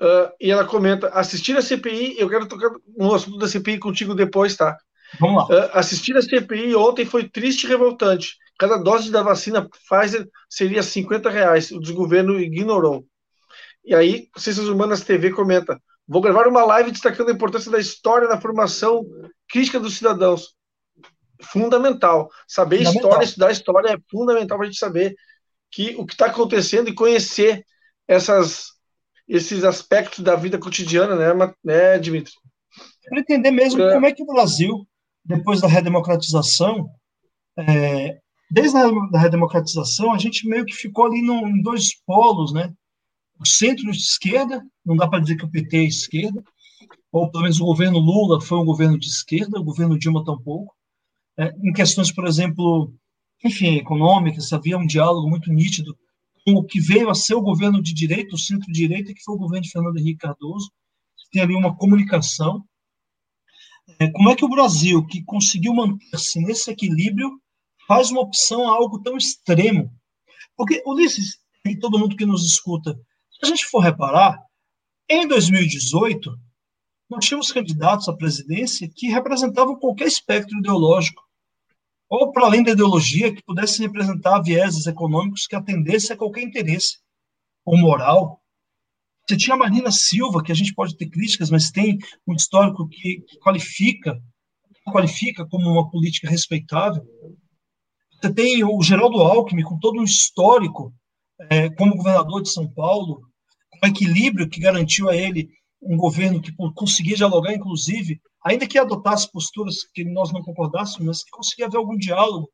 [0.00, 4.14] Uh, e ela comenta: assistir a CPI, eu quero tocar no assunto da CPI contigo
[4.14, 4.76] depois, tá?
[5.20, 5.66] Vamos lá.
[5.66, 8.36] Uh, assistir a CPI ontem foi triste e revoltante.
[8.58, 11.70] Cada dose da vacina Pfizer seria 50 reais.
[11.70, 13.04] O desgoverno ignorou.
[13.84, 18.28] E aí, Ciências Humanas TV comenta: vou gravar uma live destacando a importância da história
[18.28, 19.04] na formação
[19.48, 20.54] crítica dos cidadãos.
[21.42, 22.30] Fundamental.
[22.46, 23.02] Saber fundamental.
[23.02, 25.14] história, estudar história é fundamental para a gente saber
[25.70, 27.64] que o que está acontecendo e conhecer
[28.06, 28.71] essas
[29.32, 32.34] esses aspectos da vida cotidiana, né, né Dimitri?
[33.08, 33.94] Para entender mesmo é.
[33.94, 34.86] como é que o Brasil,
[35.24, 36.90] depois da redemocratização,
[37.56, 38.18] é,
[38.50, 42.70] desde a redemocratização, a gente meio que ficou ali no, em dois polos, né?
[43.40, 46.44] O centro de esquerda, não dá para dizer que o PT é esquerda,
[47.10, 50.74] ou pelo menos o governo Lula foi um governo de esquerda, o governo Dilma tampouco.
[51.38, 52.92] É, em questões, por exemplo,
[53.42, 55.96] enfim, econômicas, havia um diálogo muito nítido
[56.46, 59.62] o que veio a ser o governo de direita, o centro-direita, que foi o governo
[59.62, 60.70] de Fernando Henrique Cardoso.
[61.30, 62.64] Tem ali uma comunicação.
[63.98, 67.40] É, como é que o Brasil, que conseguiu manter-se nesse equilíbrio,
[67.86, 69.90] faz uma opção a algo tão extremo?
[70.56, 72.94] Porque, Ulisses, e todo mundo que nos escuta,
[73.30, 74.38] se a gente for reparar,
[75.08, 76.38] em 2018,
[77.08, 81.22] nós tínhamos candidatos à presidência que representavam qualquer espectro ideológico.
[82.12, 86.98] Ou para além da ideologia, que pudesse representar vieses econômicos que atendesse a qualquer interesse
[87.64, 88.38] ou moral.
[89.26, 91.96] Você tinha a Marina Silva, que a gente pode ter críticas, mas tem
[92.28, 94.22] um histórico que, que qualifica
[94.84, 97.02] qualifica como uma política respeitável.
[98.20, 100.92] Você tem o Geraldo Alckmin, com todo um histórico
[101.48, 103.22] é, como governador de São Paulo,
[103.82, 105.48] um equilíbrio que garantiu a ele
[105.80, 111.24] um governo que conseguia dialogar, inclusive, ainda que adotasse posturas que nós não concordássemos, mas
[111.24, 112.50] que conseguia haver algum diálogo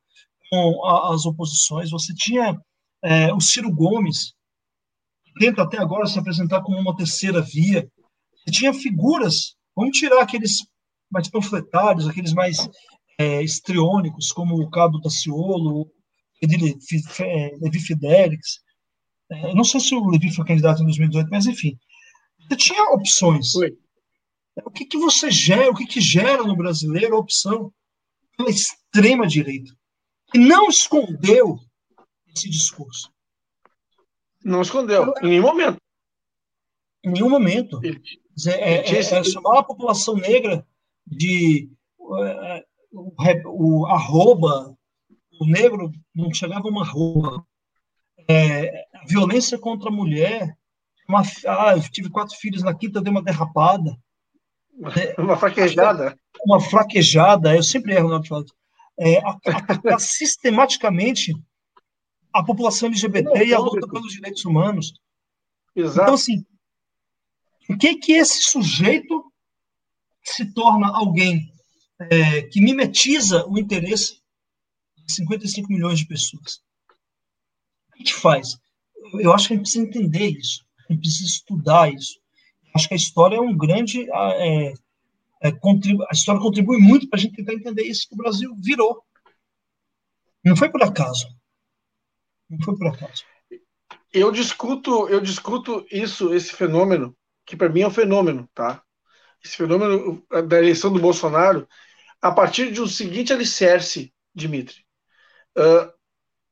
[0.50, 1.90] com a, as oposições.
[1.90, 2.58] Você tinha
[3.02, 4.34] é, o Ciro Gomes,
[5.24, 7.90] que tenta até agora se apresentar como uma terceira via.
[8.44, 10.58] Você tinha figuras, vamos tirar aqueles
[11.10, 12.68] mais panfletários, aqueles mais
[13.18, 15.90] é, estriônicos, como o Cabo Taciolo,
[16.42, 18.60] Levi Fidelix.
[19.30, 21.78] É, não sei se o Levi foi candidato em 2018, mas enfim.
[22.48, 23.52] Você tinha opções.
[23.52, 23.76] Foi.
[24.64, 27.72] O que, que você gera, o que, que gera no brasileiro a opção
[28.36, 29.72] pela extrema-direita?
[30.34, 31.58] E não escondeu
[32.34, 33.10] esse discurso.
[34.44, 35.80] Não escondeu, em nenhum momento.
[37.04, 37.80] Em nenhum momento.
[37.82, 38.00] Ele,
[38.46, 40.66] é, é, é, é, chamar a população negra
[41.06, 44.76] de uh, o, o arroba,
[45.40, 47.44] o negro não chegava uma arroba.
[48.28, 50.56] É, a violência contra a mulher,
[51.08, 53.98] uma, ah, eu tive quatro filhos na quinta, dei uma derrapada.
[54.96, 56.18] É, uma fraquejada.
[56.44, 58.44] Uma fraquejada, eu sempre erro na né,
[59.00, 61.32] é, a, a, a, sistematicamente
[62.32, 64.92] a população LGBT não, e a luta pelos direitos humanos.
[65.74, 66.02] Exato.
[66.02, 66.44] Então, assim,
[67.68, 69.24] o que que esse sujeito
[70.24, 71.52] se torna alguém
[72.00, 74.20] é, que mimetiza o interesse
[74.96, 76.60] de 55 milhões de pessoas.
[77.88, 78.58] O que a gente faz?
[79.14, 82.20] Eu acho que a gente precisa entender isso, a gente precisa estudar isso.
[82.74, 84.08] Acho que a história é um grande.
[84.10, 84.74] É,
[85.40, 88.54] é, contribu a história contribui muito para a gente tentar entender isso que o Brasil
[88.58, 89.02] virou.
[90.44, 91.28] Não foi por acaso.
[92.48, 93.24] Não foi por acaso.
[94.12, 98.82] Eu discuto, eu discuto isso, esse fenômeno, que para mim é um fenômeno, tá?
[99.44, 101.68] esse fenômeno da eleição do Bolsonaro
[102.20, 104.84] a partir de um seguinte alicerce, Dimitri.
[105.56, 105.92] Uh,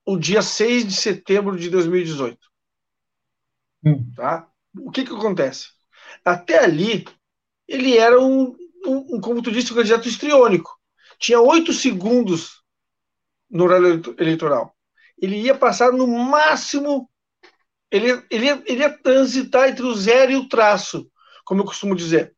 [0.05, 2.39] o dia 6 de setembro de 2018.
[3.85, 4.13] Hum.
[4.15, 4.49] Tá?
[4.79, 5.71] O que, que acontece?
[6.25, 7.05] Até ali,
[7.67, 10.71] ele era um, um, um como tu disse, um candidato estriônico.
[11.19, 12.63] Tinha oito segundos
[13.51, 14.75] no horário eleitoral.
[15.21, 17.09] Ele ia passar no máximo,
[17.91, 21.11] ele, ele, ele ia transitar entre o zero e o traço,
[21.45, 22.35] como eu costumo dizer.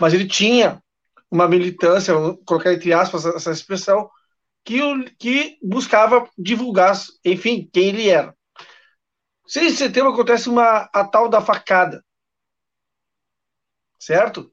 [0.00, 0.82] Mas ele tinha
[1.30, 4.10] uma militância, vou colocar entre aspas essa expressão,
[4.64, 4.80] que,
[5.18, 6.94] que buscava divulgar,
[7.24, 8.34] enfim, quem ele era.
[9.46, 12.04] 6 de setembro acontece uma, a tal da facada.
[14.00, 14.50] Certo?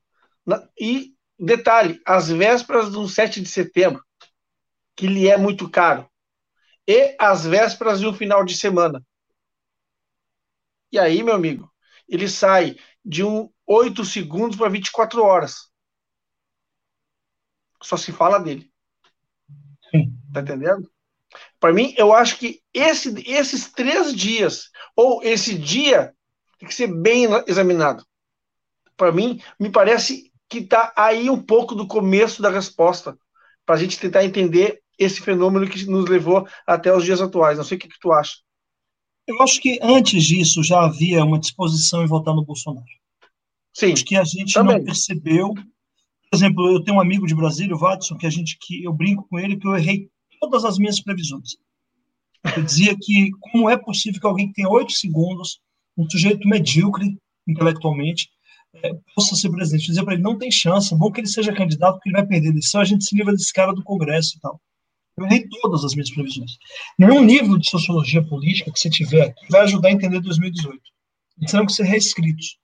[0.79, 4.03] E, detalhe, às vésperas do 7 de setembro,
[4.95, 6.09] que lhe é muito caro.
[6.85, 9.03] E às vésperas de um final de semana.
[10.91, 11.71] E aí, meu amigo,
[12.07, 15.69] ele sai de um 8 segundos para 24 horas.
[17.81, 18.71] Só se fala dele.
[20.33, 20.91] Tá entendendo?
[21.59, 26.15] Para mim, eu acho que esse, esses três dias, ou esse dia,
[26.57, 28.05] tem que ser bem examinado.
[28.97, 33.17] Para mim, me parece que está aí um pouco do começo da resposta,
[33.65, 37.57] para a gente tentar entender esse fenômeno que nos levou até os dias atuais.
[37.57, 38.37] Não sei o que, que tu acha.
[39.27, 42.85] Eu acho que antes disso já havia uma disposição em votar no Bolsonaro.
[43.73, 43.91] Sim.
[43.91, 44.77] Acho que a gente também.
[44.77, 45.53] não percebeu.
[45.53, 48.93] Por exemplo, eu tenho um amigo de Brasília, o Watson, que a gente que eu
[48.93, 51.57] brinco com ele que eu errei todas as minhas previsões.
[52.55, 55.59] Eu dizia que como é possível que alguém que tem oito segundos,
[55.97, 57.17] um sujeito medíocre
[57.47, 58.29] intelectualmente,
[58.83, 59.87] é, possa ser presidente.
[59.87, 62.25] Dizia para ele, não tem chance, é bom que ele seja candidato, porque ele vai
[62.25, 64.61] perder a eleição, a gente se livra desse cara do Congresso e tal.
[65.17, 66.51] Eu errei todas as minhas previsões.
[66.97, 70.79] Nenhum livro de sociologia política que você tiver vai ajudar a entender 2018.
[71.39, 72.57] Eles terão que ser reescritos.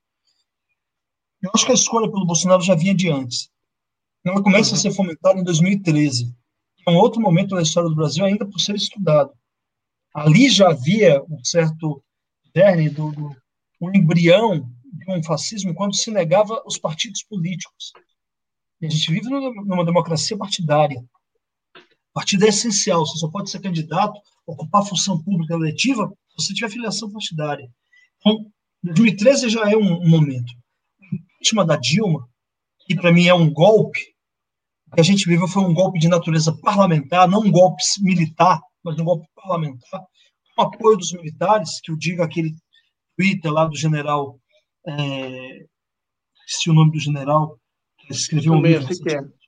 [1.41, 3.49] Eu acho que a escolha pelo Bolsonaro já vinha de antes.
[4.24, 4.78] Ela começa uhum.
[4.78, 6.34] a ser fomentada em 2013.
[6.88, 9.32] É um outro momento da história do Brasil ainda por ser estudado.
[10.14, 12.03] Ali já havia um certo
[12.55, 13.36] germe do, do
[13.82, 14.70] um embrião
[15.12, 17.91] um fascismo quando se negava os partidos políticos.
[18.82, 21.04] E a gente vive numa democracia partidária.
[22.14, 23.06] Partido é essencial.
[23.06, 27.70] Você só pode ser candidato, ocupar função pública eletiva, se você tiver filiação partidária.
[28.20, 28.51] Então,
[28.84, 30.54] 2013 já é um, um momento
[31.43, 32.28] impeachment da Dilma,
[32.86, 33.99] que para mim é um golpe,
[34.93, 38.97] que a gente viveu foi um golpe de natureza parlamentar, não um golpe militar, mas
[38.99, 40.01] um golpe parlamentar,
[40.56, 42.54] com apoio dos militares, que eu digo aquele
[43.18, 44.39] Twitter lá do general,
[44.88, 45.66] é,
[46.46, 47.60] se o nome do general,
[47.98, 48.88] que escreveu um livro.
[49.10, 49.44] É.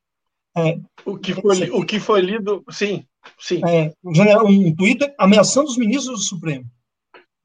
[0.57, 3.05] É, o, que foi, o que foi lido, sim,
[3.37, 3.61] sim.
[3.67, 6.65] É, um Twitter ameaçando os ministros do Supremo.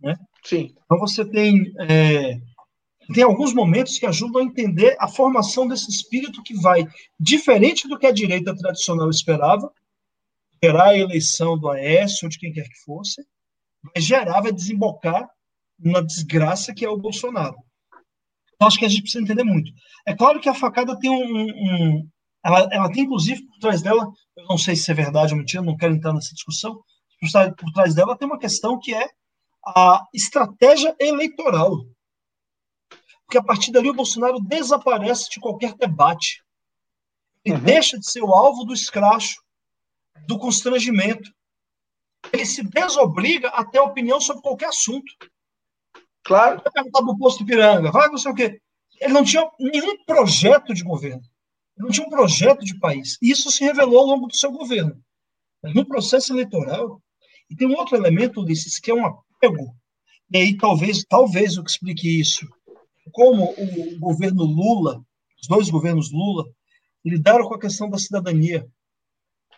[0.01, 0.17] Né?
[0.45, 0.73] Sim.
[0.85, 2.41] Então você tem, é,
[3.13, 6.87] tem alguns momentos que ajudam a entender a formação desse espírito que vai,
[7.19, 9.73] diferente do que a direita tradicional esperava,
[10.63, 13.27] gerar a eleição do Aécio ou de quem quer que fosse,
[13.83, 15.29] vai gerar, vai desembocar
[15.79, 17.57] na desgraça que é o Bolsonaro.
[18.61, 19.73] Então, acho que a gente precisa entender muito.
[20.07, 21.45] É claro que a facada tem um.
[21.45, 22.09] um
[22.45, 24.07] ela, ela tem, inclusive, por trás dela,
[24.37, 26.83] eu não sei se é verdade ou mentira, não quero entrar nessa discussão,
[27.19, 29.09] por trás, por trás dela tem uma questão que é
[29.65, 31.87] a estratégia eleitoral.
[33.25, 36.45] Porque a partir dali o Bolsonaro desaparece de qualquer debate.
[37.43, 37.65] Ele uhum.
[37.65, 39.43] deixa de ser o alvo do escracho,
[40.27, 41.31] do constrangimento.
[42.31, 45.11] Ele se desobriga a ter opinião sobre qualquer assunto.
[46.25, 46.61] Claro.
[46.63, 48.61] Vai perguntar para o posto Piranga, vai não sei o quê.
[49.01, 51.23] Ele não tinha nenhum projeto de governo.
[51.77, 53.17] Ele não tinha um projeto de país.
[53.23, 55.03] E isso se revelou ao longo do seu governo.
[55.63, 57.03] Mas no processo eleitoral,
[57.49, 59.75] e tem um outro elemento, Ulisses, que é um apego.
[60.31, 62.47] E aí talvez, talvez o que explique isso.
[63.13, 65.03] Como o governo Lula,
[65.41, 66.45] os dois governos Lula,
[67.05, 68.69] lidaram com a questão da cidadania.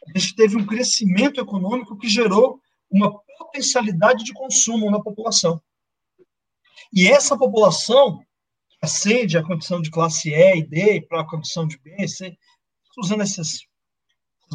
[0.08, 2.60] A gente teve um crescimento econômico que gerou
[2.90, 5.60] uma potencialidade de consumo na população.
[6.92, 8.18] E essa população
[8.68, 12.36] que acende a condição de classe E e D para a condição de B, C,
[12.98, 13.60] usando essas,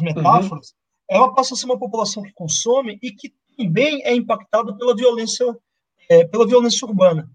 [0.00, 0.76] metáforas, uhum.
[1.16, 5.44] ela passa a ser uma população que consome e que também é impactada pela violência,
[6.08, 7.28] é, pela violência urbana.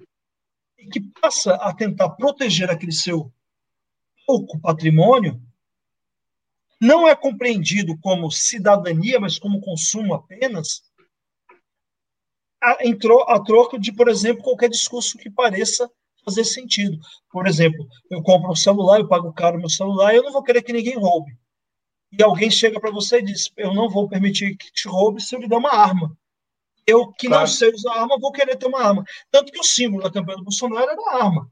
[0.78, 3.32] E que passa a tentar proteger aquele seu
[4.26, 5.41] pouco patrimônio,
[6.80, 10.84] não é compreendido como cidadania, mas como consumo apenas,
[12.82, 15.89] entrou a troca de, por exemplo, qualquer discurso que pareça
[16.24, 16.97] fazer sentido.
[17.30, 20.61] Por exemplo, eu compro um celular, eu pago caro meu celular, eu não vou querer
[20.61, 21.32] que ninguém roube.
[22.11, 25.36] E alguém chega para você e diz: Eu não vou permitir que te roube se
[25.36, 26.16] eu lhe der uma arma.
[26.86, 27.41] Eu, que claro.
[27.41, 29.03] não sei usar arma, vou querer ter uma arma.
[29.32, 31.49] Tanto que o símbolo da campanha do Bolsonaro era a arma.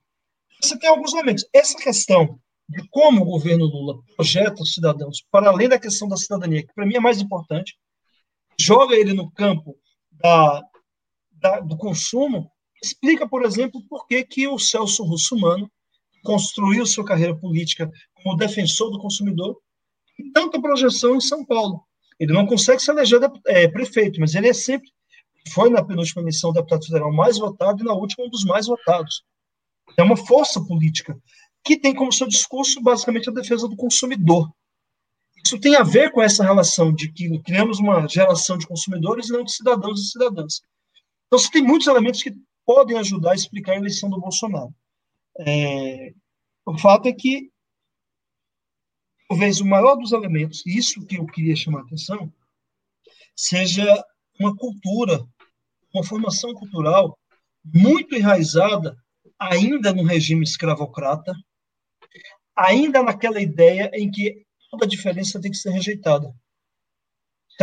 [0.62, 1.46] Você tem alguns elementos.
[1.54, 2.40] Essa questão
[2.70, 6.74] de como o governo Lula projeta os cidadãos, para além da questão da cidadania, que
[6.74, 7.78] para mim é mais importante,
[8.60, 9.76] joga ele no campo
[10.12, 10.62] da
[11.42, 12.50] da, do consumo,
[12.82, 15.70] explica, por exemplo, por que, que o Celso Russumano
[16.24, 19.58] construiu sua carreira política como defensor do consumidor
[20.18, 21.84] e tanta projeção em São Paulo.
[22.20, 24.92] Ele não consegue se eleger é, prefeito, mas ele é sempre
[25.50, 29.24] foi na penúltima eleição deputado federal mais votado e na última um dos mais votados.
[29.98, 31.18] É uma força política
[31.64, 34.50] que tem como seu discurso basicamente a defesa do consumidor.
[35.44, 39.32] Isso tem a ver com essa relação de que criamos uma geração de consumidores e
[39.32, 40.62] não de cidadãos e cidadãs.
[41.32, 44.76] Então, você tem muitos elementos que podem ajudar a explicar a eleição do Bolsonaro.
[45.40, 46.14] É,
[46.66, 47.50] o fato é que,
[49.30, 52.30] talvez o maior dos elementos, e isso que eu queria chamar a atenção,
[53.34, 53.86] seja
[54.38, 55.26] uma cultura,
[55.94, 57.18] uma formação cultural
[57.64, 58.98] muito enraizada
[59.40, 61.34] ainda no regime escravocrata,
[62.54, 66.36] ainda naquela ideia em que toda diferença tem que ser rejeitada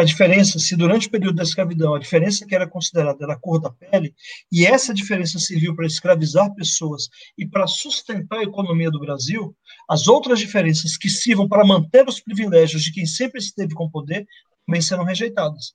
[0.01, 3.39] a diferença, se durante o período da escravidão a diferença que era considerada era a
[3.39, 4.15] cor da pele,
[4.51, 9.55] e essa diferença serviu para escravizar pessoas e para sustentar a economia do Brasil,
[9.89, 14.27] as outras diferenças que sirvam para manter os privilégios de quem sempre esteve com poder
[14.67, 15.73] também serão rejeitadas.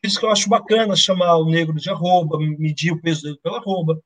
[0.00, 3.38] Por isso que eu acho bacana chamar o negro de arroba, medir o peso dele
[3.42, 3.98] pela arroba,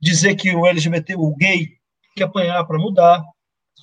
[0.00, 1.78] dizer que o LGBT, o gay, tem
[2.16, 3.22] que apanhar para mudar,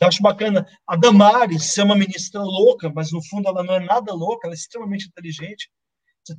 [0.02, 0.66] eu acho bacana.
[0.88, 4.54] A Damares ser uma ministra louca, mas no fundo ela não é nada louca, ela
[4.54, 5.70] é extremamente inteligente.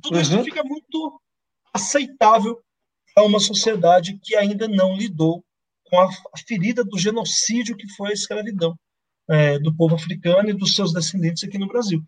[0.01, 0.21] Tudo uhum.
[0.21, 1.21] isso fica muito
[1.73, 2.59] aceitável
[3.13, 5.43] para uma sociedade que ainda não lidou
[5.85, 6.09] com a,
[6.47, 8.77] ferida do genocídio que foi a escravidão
[9.29, 12.01] é, do povo africano e dos seus descendentes aqui no Brasil.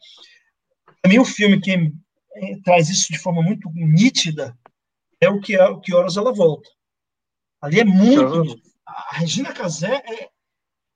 [1.01, 4.57] Para mim, o filme que é, traz isso de forma muito nítida
[5.19, 6.69] é o que, é, o que Horas Ela Volta.
[7.61, 8.61] Ali é muito.
[8.85, 10.29] A Regina Casé é,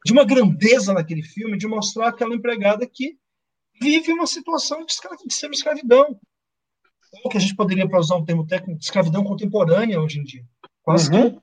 [0.07, 3.17] de uma grandeza naquele filme, de mostrar aquela empregada que
[3.81, 4.95] vive uma situação de,
[5.27, 6.17] de semi-escravidão.
[7.25, 10.23] Ou que a gente poderia, para usar um termo técnico, de escravidão contemporânea hoje em
[10.23, 10.45] dia.
[10.81, 11.41] Quase uhum.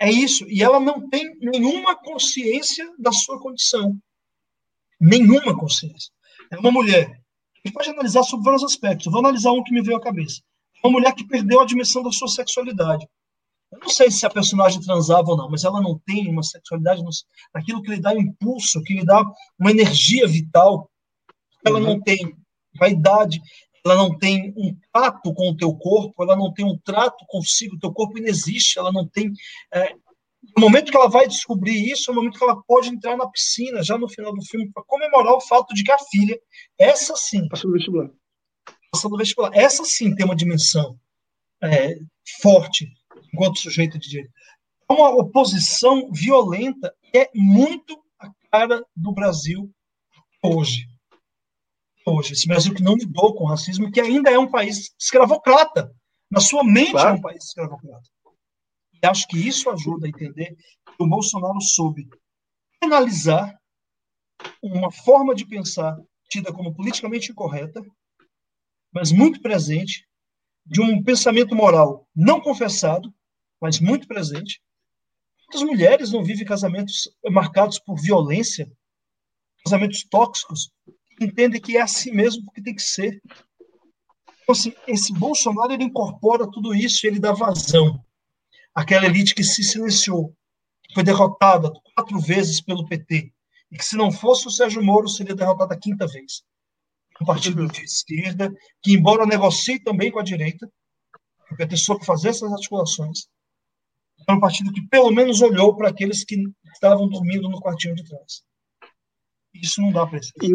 [0.00, 0.46] É isso.
[0.48, 3.98] E ela não tem nenhuma consciência da sua condição.
[4.98, 6.10] Nenhuma consciência.
[6.50, 7.06] É uma mulher.
[7.10, 9.12] A gente pode analisar sobre vários aspectos.
[9.12, 10.40] Vou analisar um que me veio à cabeça.
[10.82, 13.06] Uma mulher que perdeu a dimensão da sua sexualidade.
[13.74, 17.02] Eu não sei se a personagem transava ou não, mas ela não tem uma sexualidade
[17.52, 19.20] naquilo que lhe dá impulso, que lhe dá
[19.58, 20.88] uma energia vital.
[21.66, 21.84] Ela uhum.
[21.84, 22.36] não tem
[22.78, 23.40] vaidade,
[23.84, 27.74] ela não tem um trato com o teu corpo, ela não tem um trato consigo,
[27.74, 29.32] o teu corpo não existe, ela não tem
[29.72, 29.92] é,
[30.56, 33.28] No momento que ela vai descobrir isso, é o momento que ela pode entrar na
[33.28, 36.38] piscina, já no final do filme, para comemorar o fato de que a filha,
[36.78, 37.48] essa sim.
[37.48, 38.10] Passou no vestibular.
[38.92, 39.50] Passou no vestibular.
[39.52, 40.96] Essa sim tem uma dimensão
[41.62, 41.98] é,
[42.40, 42.88] forte
[43.34, 44.32] enquanto sujeito de direito.
[44.88, 49.70] É uma oposição violenta é muito a cara do Brasil
[50.42, 50.86] hoje.
[52.06, 55.92] Hoje, esse Brasil que não lidou com o racismo, que ainda é um país escravocrata.
[56.30, 57.10] Na sua mente claro.
[57.10, 58.08] é um país escravocrata.
[59.02, 62.08] E acho que isso ajuda a entender que o Bolsonaro soube
[62.82, 63.58] analisar
[64.62, 65.96] uma forma de pensar
[66.28, 67.82] tida como politicamente incorreta,
[68.92, 70.06] mas muito presente,
[70.66, 73.12] de um pensamento moral não confessado,
[73.64, 74.60] mas muito presente.
[75.46, 78.70] Quantas mulheres não vivem casamentos marcados por violência,
[79.64, 80.70] casamentos tóxicos,
[81.18, 83.22] entendem que é assim mesmo porque tem que ser.
[84.42, 88.04] Então, assim, esse Bolsonaro ele incorpora tudo isso ele dá vazão
[88.74, 90.36] àquela elite que se silenciou,
[90.82, 93.32] que foi derrotada quatro vezes pelo PT,
[93.72, 96.42] e que se não fosse o Sérgio Moro, seria derrotada a quinta vez.
[97.18, 100.70] Um partido de esquerda, que, embora negocie também com a direita,
[101.50, 103.28] o PT soube fazer essas articulações,
[104.26, 106.36] é um partido que pelo menos olhou para aqueles que
[106.72, 108.42] estavam dormindo no quartinho de trás.
[109.52, 110.50] Isso não dá para e,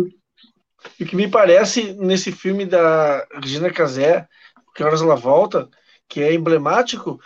[0.99, 4.28] e o que me parece nesse filme da Regina Casé,
[4.76, 5.70] Que Horas Ela Volta,
[6.07, 7.20] que é emblemático,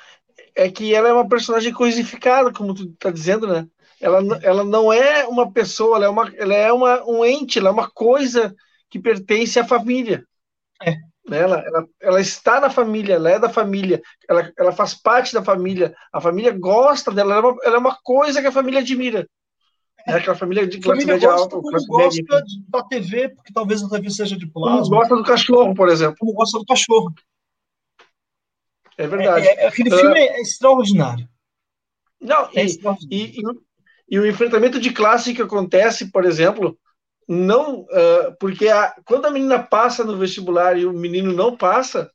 [0.55, 3.67] é que ela é uma personagem coisificada, como tu está dizendo, né?
[3.99, 7.69] Ela, ela não é uma pessoa, ela é, uma, ela é uma, um ente, ela
[7.69, 8.53] é uma coisa
[8.89, 10.27] que pertence à família.
[10.81, 10.95] É.
[11.27, 11.39] Né?
[11.39, 15.41] Ela, ela, ela, está na família, ela é da família, ela, ela faz parte da
[15.41, 18.81] família, a família gosta dela, ela é uma, ela é uma coisa que a família
[18.81, 19.27] admira.
[20.05, 21.57] É aquela família de classe média alta.
[21.61, 22.45] Classe gosta média.
[22.67, 24.81] da TV, porque talvez a TV seja de plasma.
[24.81, 26.17] Como gosta do cachorro, por exemplo.
[26.19, 27.13] Como gosta do cachorro.
[28.97, 29.47] É verdade.
[29.47, 31.27] É, é, aquele filme é extraordinário.
[32.19, 33.17] Não, é e, extraordinário.
[33.17, 36.77] E, e, e, o enfrentamento de classe que acontece, por exemplo,
[37.27, 37.81] não.
[37.81, 42.11] Uh, porque a, quando a menina passa no vestibular e o menino não passa,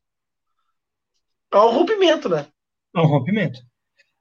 [1.51, 2.47] há um rompimento, né?
[2.95, 3.59] É um rompimento.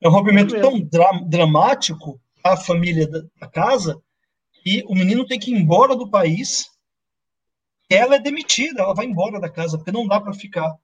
[0.01, 0.91] É um rompimento, rompimento.
[0.91, 4.01] tão dra dramático a família da, da casa
[4.65, 6.71] e o menino tem que ir embora do país.
[7.91, 10.75] Ela é demitida, ela vai embora da casa, porque não dá para ficar.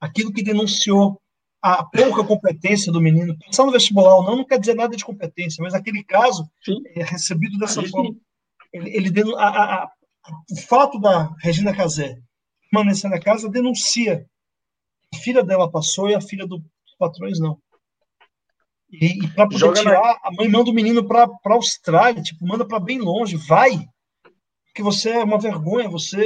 [0.00, 1.20] Aquilo que denunciou
[1.62, 5.04] a pouca competência do menino, passar no vestibular ou não, não quer dizer nada de
[5.04, 6.82] competência, mas aquele caso Sim.
[6.96, 8.16] é recebido dessa forma.
[8.72, 9.48] Ele, ele a,
[9.84, 9.92] a,
[10.50, 12.18] o fato da Regina Casé
[12.72, 14.26] permanecer na casa denuncia.
[15.14, 16.62] A filha dela passou e a filha dos
[16.98, 17.58] patrões não.
[18.90, 20.18] E, e para poder Joga tirar, na...
[20.22, 23.86] a mãe manda o menino para Austrália, tipo, manda para bem longe, vai,
[24.74, 26.20] que você é uma vergonha, você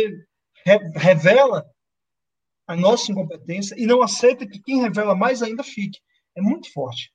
[0.65, 1.65] re, revela
[2.67, 5.99] a nossa incompetência e não aceita que quem revela mais ainda fique.
[6.37, 7.13] É muito forte.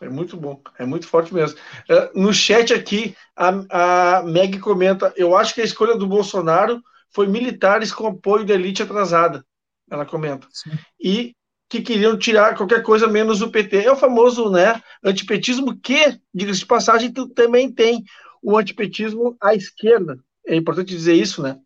[0.00, 1.58] É muito bom, é muito forte mesmo.
[1.88, 6.82] É, no chat aqui, a, a Meg comenta: eu acho que a escolha do Bolsonaro
[7.10, 9.44] foi militares com apoio da elite atrasada.
[9.90, 10.46] Ela comenta.
[10.52, 10.72] Sim.
[11.00, 11.34] E
[11.68, 13.84] que queriam tirar qualquer coisa menos o PT.
[13.84, 18.04] É o famoso né, antipetismo que, diga-se de passagem, também tem
[18.42, 20.18] o antipetismo à esquerda.
[20.46, 21.58] É importante dizer isso, né?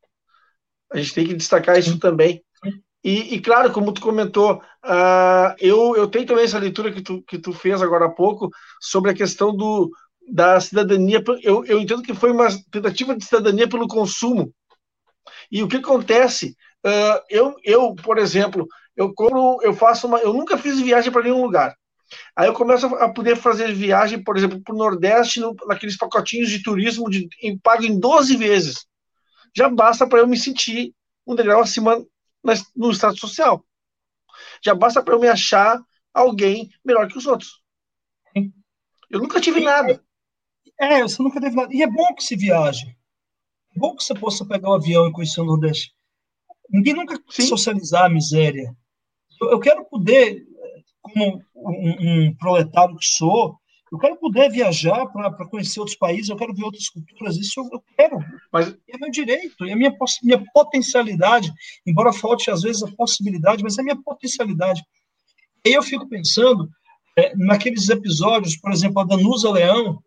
[0.93, 2.43] A gente tem que destacar isso também.
[3.03, 7.22] E, e claro, como tu comentou, uh, eu, eu tenho também essa leitura que tu,
[7.22, 9.90] que tu fez agora há pouco sobre a questão do,
[10.30, 11.22] da cidadania.
[11.42, 14.53] Eu, eu entendo que foi uma tentativa de cidadania pelo consumo.
[15.51, 16.57] E o que acontece?
[16.84, 19.12] Uh, eu, eu, por exemplo, eu
[19.62, 21.74] eu faço uma, eu nunca fiz viagem para nenhum lugar.
[22.34, 26.51] Aí eu começo a poder fazer viagem, por exemplo, para o Nordeste, no, naqueles pacotinhos
[26.51, 28.86] de turismo de, em, pago em 12 vezes.
[29.57, 30.92] Já basta para eu me sentir
[31.26, 32.05] um degrau acima
[32.43, 33.64] na, no estado social.
[34.64, 35.80] Já basta para eu me achar
[36.12, 37.61] alguém melhor que os outros.
[39.11, 40.03] Eu nunca tive nada.
[40.78, 41.74] É, você nunca teve nada.
[41.74, 42.86] E é bom que se viaje.
[43.74, 45.93] É bom que você possa pegar o avião e conhecer o Nordeste.
[46.68, 47.47] Ninguém nunca Sim.
[47.47, 48.74] socializar a miséria
[49.49, 50.45] eu quero poder,
[51.01, 53.59] como um, um proletário que sou,
[53.91, 57.82] eu quero poder viajar para conhecer outros países, eu quero ver outras culturas, isso eu,
[57.97, 58.18] quero.
[58.53, 61.53] Mas é meu direito, é a minha, minha potencialidade,
[61.84, 64.82] embora falte às vezes a possibilidade, mas é a minha potencialidade.
[65.64, 66.70] E eu fico pensando
[67.18, 70.03] é, naqueles episódios, por exemplo, a Danusa Leão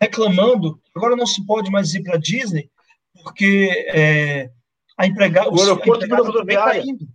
[0.00, 2.68] reclamando, agora não se pode mais ir para Disney,
[3.22, 4.50] porque é,
[4.98, 7.06] a empregada, o aeroporto está indo.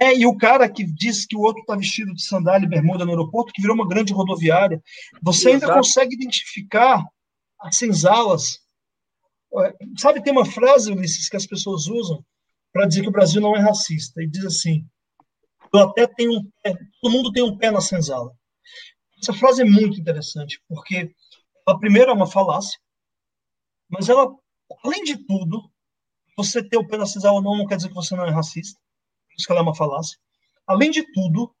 [0.00, 3.04] É, e o cara que disse que o outro está vestido de sandália e bermuda
[3.04, 4.82] no aeroporto, que virou uma grande rodoviária,
[5.22, 5.78] você ainda Exato.
[5.78, 7.04] consegue identificar
[7.60, 8.60] as senzalas.
[9.98, 12.24] Sabe, tem uma frase, Ulisses, que as pessoas usam
[12.72, 14.86] para dizer que o Brasil não é racista, e diz assim:
[15.72, 18.32] eu até tenho um pé, todo mundo tem um pé na senzala.
[19.20, 21.14] Essa frase é muito interessante, porque
[21.66, 22.78] a primeira é uma falácia,
[23.88, 24.34] mas ela,
[24.84, 25.70] além de tudo,
[26.36, 28.30] você ter o pé na senzala ou não, não quer dizer que você não é
[28.30, 28.80] racista,
[29.32, 30.18] por isso que ela é uma falácia.
[30.66, 31.54] Além de tudo,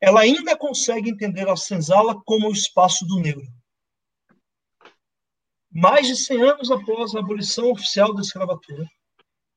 [0.00, 3.46] ela ainda consegue entender a senzala como o espaço do negro.
[5.70, 8.86] Mais de 100 anos após a abolição oficial da escravatura,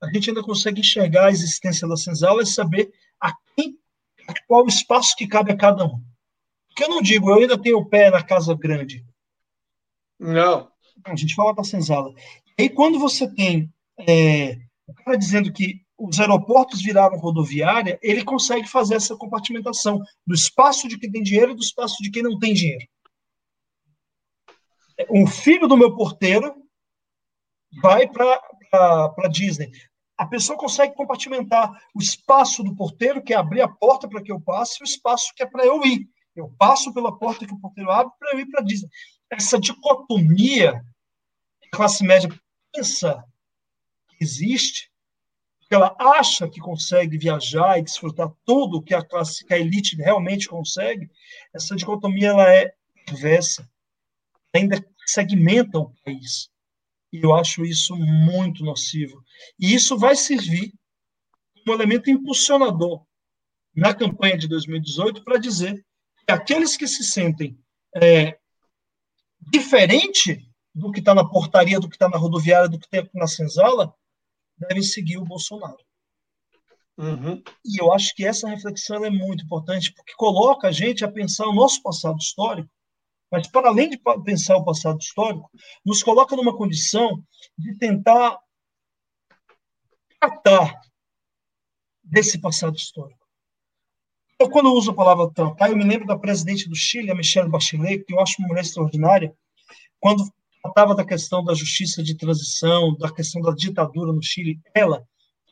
[0.02, 3.78] a gente ainda consegue enxergar a existência da senzala e saber a quem,
[4.28, 6.02] a qual espaço que cabe a cada um.
[6.70, 9.04] Porque eu não digo, eu ainda tenho o pé na casa grande.
[10.20, 10.72] Não.
[11.04, 12.14] A gente fala da senzala.
[12.58, 18.24] E aí, quando você tem é, o cara dizendo que os aeroportos viraram rodoviária, ele
[18.24, 22.22] consegue fazer essa compartimentação do espaço de quem tem dinheiro e do espaço de quem
[22.22, 22.86] não tem dinheiro.
[25.10, 26.56] O filho do meu porteiro
[27.82, 29.72] vai para Disney.
[30.18, 34.32] A pessoa consegue compartimentar o espaço do porteiro, que é abrir a porta para que
[34.32, 36.10] eu passe, e o espaço que é para eu ir.
[36.36, 38.90] Eu passo pela porta que o porteiro abre para eu ir para Disney.
[39.30, 40.84] Essa dicotomia
[41.62, 42.30] que a classe média
[42.74, 43.24] pensa
[44.10, 44.92] que existe,
[45.68, 49.96] que ela acha que consegue viajar e desfrutar tudo que a classe, que a elite
[49.98, 51.10] realmente consegue,
[51.54, 52.74] essa dicotomia ela é
[53.06, 53.70] perversa,
[54.54, 56.50] ainda segmenta o país.
[57.12, 59.24] E eu acho isso muito nocivo.
[59.60, 60.74] E isso vai servir
[61.64, 63.06] como elemento impulsionador
[63.76, 65.86] na campanha de 2018 para dizer
[66.26, 67.58] que aqueles que se sentem
[67.96, 68.38] é,
[69.40, 73.28] diferente do que está na portaria, do que está na rodoviária, do que está na
[73.28, 73.94] senzala,
[74.58, 75.78] devem seguir o Bolsonaro.
[76.98, 77.44] Uhum.
[77.64, 81.46] E eu acho que essa reflexão é muito importante, porque coloca a gente a pensar
[81.48, 82.70] o nosso passado histórico
[83.32, 85.50] mas para além de pensar o passado histórico,
[85.86, 87.24] nos coloca numa condição
[87.58, 88.40] de tentar
[90.20, 90.80] tratar
[92.04, 93.26] desse passado histórico.
[94.40, 97.16] Eu, quando eu uso a palavra tratar, eu me lembro da presidente do Chile, a
[97.16, 99.36] Michelle Bachelet, que eu acho uma mulher extraordinária,
[100.00, 100.24] quando
[100.68, 105.04] tratava da questão da justiça de transição, da questão da ditadura no Chile, ela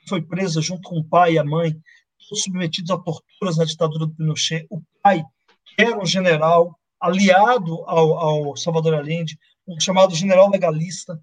[0.07, 1.75] foi presa junto com o pai e a mãe,
[2.17, 4.65] submetidos a torturas na ditadura do Pinochet.
[4.69, 5.23] O pai,
[5.65, 9.37] que era um general, aliado ao, ao Salvador Allende,
[9.67, 11.19] um chamado general legalista,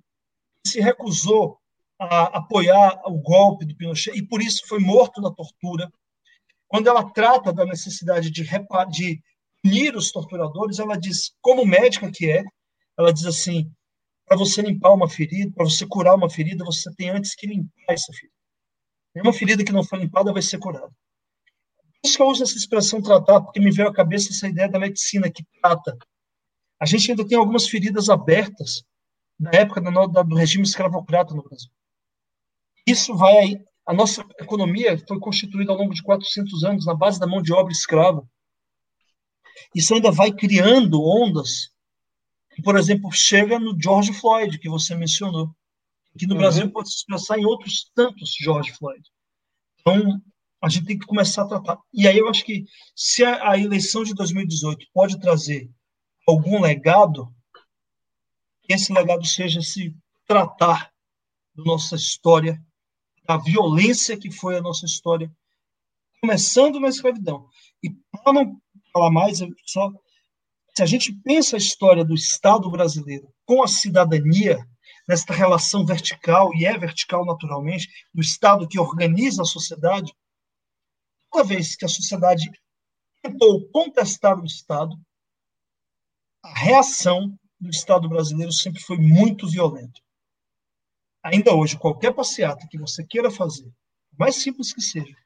[0.64, 1.58] que se recusou
[1.98, 5.92] a apoiar o golpe do Pinochet e por isso foi morto na tortura.
[6.66, 8.42] Quando ela trata da necessidade de,
[8.90, 9.22] de
[9.62, 12.42] punir os torturadores, ela diz, como médica que é,
[12.98, 13.70] ela diz assim:
[14.26, 17.92] para você limpar uma ferida, para você curar uma ferida, você tem antes que limpar
[17.92, 18.34] essa ferida.
[19.14, 20.92] Nenhuma ferida que não foi limpada vai ser curada
[22.04, 24.78] isso que eu uso essa expressão tratar, porque me veio à cabeça essa ideia da
[24.78, 25.96] medicina que trata.
[26.80, 28.82] A gente ainda tem algumas feridas abertas
[29.38, 31.70] da época do, do regime escravocrata no Brasil.
[32.86, 33.64] Isso vai aí.
[33.86, 37.52] A nossa economia foi constituída ao longo de 400 anos na base da mão de
[37.52, 38.28] obra escrava.
[39.74, 41.70] Isso ainda vai criando ondas
[42.54, 45.54] que, por exemplo, chega no George Floyd, que você mencionou.
[46.18, 46.40] Que no uhum.
[46.40, 49.02] Brasil pode se expressar em outros tantos George Floyd.
[49.80, 50.20] Então,
[50.60, 51.78] a gente tem que começar a tratar.
[51.92, 52.64] E aí eu acho que
[52.94, 55.70] se a, a eleição de 2018 pode trazer
[56.28, 57.34] algum legado,
[58.62, 59.96] que esse legado seja se
[60.26, 60.92] tratar
[61.54, 62.62] da nossa história,
[63.26, 65.32] da violência que foi a nossa história,
[66.20, 67.48] começando na escravidão.
[67.82, 67.90] E
[68.22, 68.60] para não
[68.92, 69.92] falar mais, só
[70.74, 74.58] se a gente pensa a história do Estado brasileiro com a cidadania,
[75.08, 80.12] nesta relação vertical, e é vertical naturalmente, do Estado que organiza a sociedade,
[81.32, 82.50] Toda vez que a sociedade
[83.22, 84.94] tentou contestar o Estado,
[86.44, 89.98] a reação do Estado brasileiro sempre foi muito violenta.
[91.22, 93.72] Ainda hoje, qualquer passeata que você queira fazer,
[94.18, 95.16] mais simples que seja,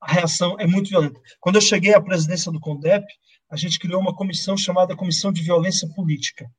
[0.00, 1.20] a reação é muito violenta.
[1.40, 3.04] Quando eu cheguei à presidência do CONDEP,
[3.50, 6.50] a gente criou uma comissão chamada Comissão de Violência Política.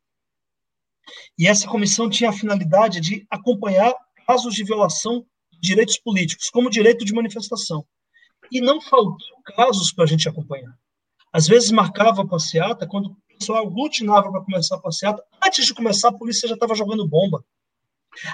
[1.38, 3.94] E essa comissão tinha a finalidade de acompanhar
[4.26, 7.86] casos de violação de direitos políticos, como direito de manifestação.
[8.52, 9.18] E não faltou
[9.56, 10.74] casos para a gente acompanhar.
[11.32, 15.74] Às vezes marcava a passeata, quando o pessoal aglutinava para começar a passeata, antes de
[15.74, 17.44] começar, a polícia já estava jogando bomba.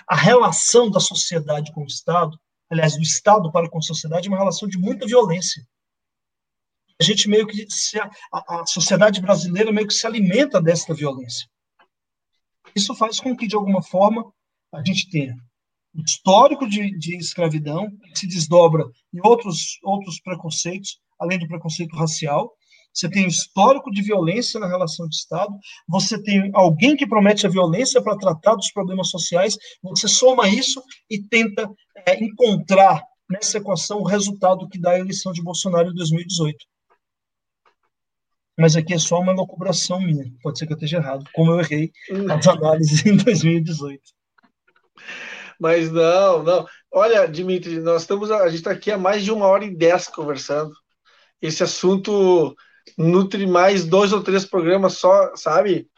[0.07, 2.39] A relação da sociedade com o Estado,
[2.69, 5.65] aliás, do Estado para com a sociedade, é uma relação de muita violência.
[6.99, 11.47] A gente meio que se, a, a sociedade brasileira meio que se alimenta desta violência.
[12.75, 14.23] Isso faz com que, de alguma forma,
[14.71, 15.35] a gente tenha
[15.95, 18.83] histórico de, de escravidão, que se desdobra
[19.13, 22.51] em outros, outros preconceitos, além do preconceito racial.
[22.91, 25.53] Você tem o histórico de violência na relação de Estado,
[25.87, 30.81] você tem alguém que promete a violência para tratar dos problemas sociais, você soma isso
[31.09, 31.67] e tenta
[32.07, 36.55] é, encontrar nessa equação o resultado que dá a eleição de Bolsonaro em 2018.
[38.57, 40.25] Mas aqui é só uma locubração minha.
[40.41, 41.91] Pode ser que eu esteja errado, como eu errei
[42.29, 44.01] as análises em 2018.
[45.59, 46.67] Mas não, não.
[46.91, 50.07] Olha, Dimitri, nós estamos, a gente está aqui há mais de uma hora e dez
[50.07, 50.71] conversando.
[51.41, 52.55] Esse assunto
[52.97, 55.89] nutre mais dois ou três programas só, sabe?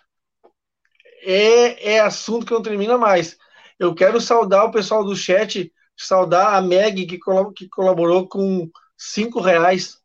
[1.23, 3.38] É, é assunto que não termina mais.
[3.80, 7.19] Eu quero saudar o pessoal do chat, saudar a Meg, que,
[7.56, 9.98] que colaborou com cinco reais.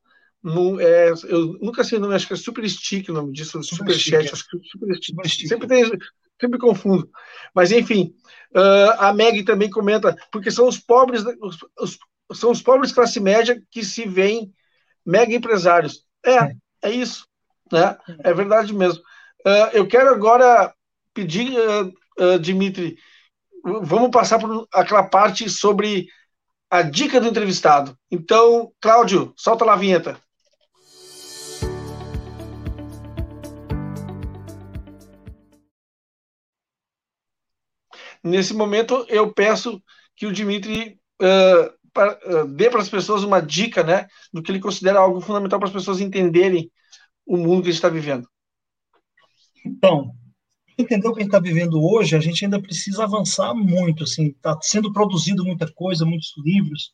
[0.42, 3.62] No, é, eu nunca sei o nome, acho que é Super Stick o nome disso,
[3.62, 4.28] Super, super Chat.
[4.28, 4.32] É.
[4.32, 5.04] Acho que é super stick.
[5.04, 5.48] Super stick.
[5.48, 5.84] Sempre, tem,
[6.40, 7.10] sempre confundo.
[7.54, 8.14] Mas, enfim,
[8.56, 11.98] uh, a Meg também comenta, porque são os pobres, os, os,
[12.32, 14.52] são os pobres classe média que se veem
[15.04, 16.06] mega empresários.
[16.24, 17.26] É, é, é isso.
[17.70, 17.96] Né?
[18.24, 19.02] É verdade mesmo.
[19.46, 20.72] Uh, eu quero agora
[21.12, 21.52] pedir,
[22.18, 22.96] uh, Dimitri,
[23.62, 26.08] vamos passar por aquela parte sobre
[26.70, 27.96] a dica do entrevistado.
[28.10, 30.18] Então, Cláudio, solta lá a vinheta.
[38.22, 39.82] Nesse momento, eu peço
[40.16, 44.52] que o Dimitri uh, pra, uh, dê para as pessoas uma dica né, do que
[44.52, 46.70] ele considera algo fundamental para as pessoas entenderem
[47.26, 48.28] o mundo que a gente está vivendo.
[49.64, 50.12] Então,
[50.76, 54.04] entender o que a gente está vivendo hoje, a gente ainda precisa avançar muito.
[54.04, 56.92] Assim, está sendo produzido muita coisa, muitos livros.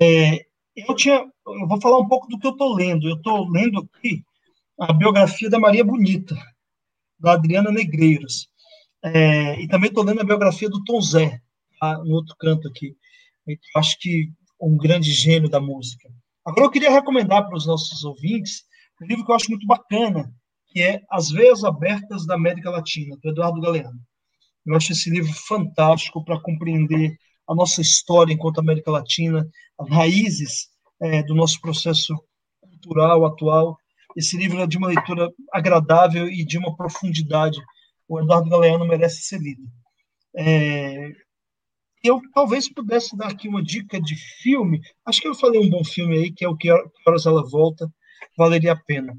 [0.00, 0.44] É,
[0.76, 3.08] eu tinha, eu vou falar um pouco do que eu estou lendo.
[3.08, 4.22] Eu estou lendo aqui
[4.78, 6.36] a biografia da Maria Bonita,
[7.18, 8.48] da Adriana Negreiros.
[9.04, 11.40] É, e também estou lendo a biografia do Tom Zé,
[11.80, 12.96] tá, no outro canto aqui.
[13.76, 14.30] Acho que
[14.60, 16.08] um grande gênio da música.
[16.44, 18.62] Agora eu queria recomendar para os nossos ouvintes
[19.00, 20.32] um livro que eu acho muito bacana,
[20.68, 23.98] que é As Veias Abertas da América Latina, do Eduardo Galeano.
[24.64, 27.16] Eu acho esse livro fantástico para compreender
[27.48, 29.44] a nossa história enquanto América Latina,
[29.78, 30.68] as raízes
[31.00, 32.14] é, do nosso processo
[32.60, 33.76] cultural atual.
[34.16, 37.60] Esse livro é de uma leitura agradável e de uma profundidade
[38.12, 39.62] o Eduardo Galeano merece ser lido.
[40.36, 41.12] É,
[42.04, 44.82] eu talvez pudesse dar aqui uma dica de filme.
[45.06, 46.70] Acho que eu falei um bom filme aí, que é o Que
[47.06, 47.90] Horas Ela Volta,
[48.36, 49.16] valeria a pena.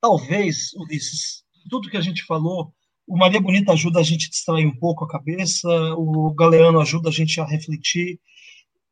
[0.00, 2.72] Talvez, Ulisses, tudo que a gente falou,
[3.06, 5.68] o Maria Bonita ajuda a gente a distrair um pouco a cabeça,
[5.98, 8.18] o Galeano ajuda a gente a refletir.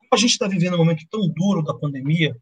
[0.01, 2.37] Como a gente está vivendo um momento tão duro da pandemia,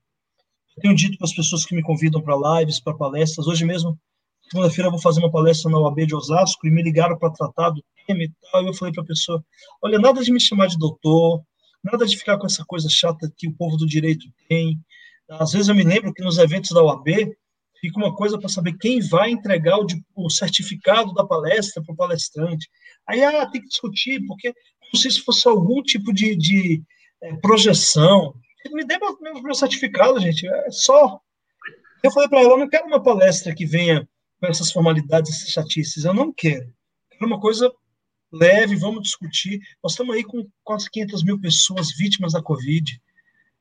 [0.76, 3.96] eu tenho dito para as pessoas que me convidam para lives, para palestras, hoje mesmo
[4.50, 7.82] segunda-feira vou fazer uma palestra na UAB de Osasco e me ligaram para tratar do
[8.06, 8.62] tema e tal.
[8.62, 9.44] E eu falei para a pessoa:
[9.82, 11.42] olha, nada de me chamar de doutor,
[11.82, 14.80] nada de ficar com essa coisa chata que o povo do direito tem.
[15.28, 17.06] Às vezes eu me lembro que nos eventos da UAB
[17.80, 21.96] fica uma coisa para saber quem vai entregar o, o certificado da palestra para o
[21.96, 22.68] palestrante.
[23.06, 24.54] Aí ah, tem que discutir, porque
[24.92, 26.82] não sei se fosse algum tipo de, de
[27.22, 28.34] é, projeção.
[28.72, 31.20] Me dê meu, meu certificado, gente, é só.
[32.02, 34.08] Eu falei para ela: eu não quero uma palestra que venha
[34.40, 36.04] com essas formalidades, essas chatices.
[36.04, 36.72] Eu não quero.
[37.10, 37.70] Quero uma coisa
[38.32, 39.60] leve, vamos discutir.
[39.82, 43.00] Nós estamos aí com quase 500 mil pessoas vítimas da Covid.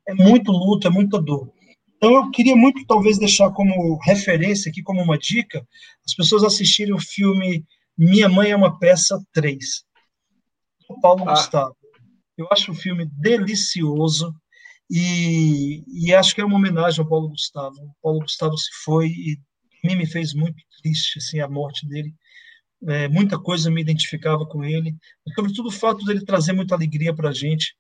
[0.08, 1.52] É muito luto, é muita dor.
[1.98, 5.66] Então, eu queria muito, talvez, deixar como referência aqui, como uma dica,
[6.06, 7.66] as pessoas assistirem o filme
[7.98, 9.84] Minha Mãe é uma Peça 3,
[10.90, 11.32] do Paulo ah.
[11.32, 11.76] Gustavo.
[12.38, 14.36] Eu acho o filme delicioso
[14.92, 17.76] e, e acho que é uma homenagem ao Paulo Gustavo.
[17.82, 19.40] O Paulo Gustavo se foi e
[19.86, 22.14] mim me fez muito triste assim a morte dele.
[22.88, 24.96] É, muita coisa me identificava com ele,
[25.36, 27.76] sobretudo o fato dele trazer muita alegria para a gente.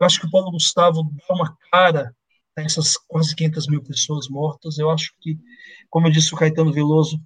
[0.00, 2.14] Eu acho que o Paulo Gustavo dá uma cara
[2.56, 4.78] a essas quase 500 mil pessoas mortas.
[4.78, 5.38] Eu acho que,
[5.90, 7.20] como eu disse o Caetano Veloso,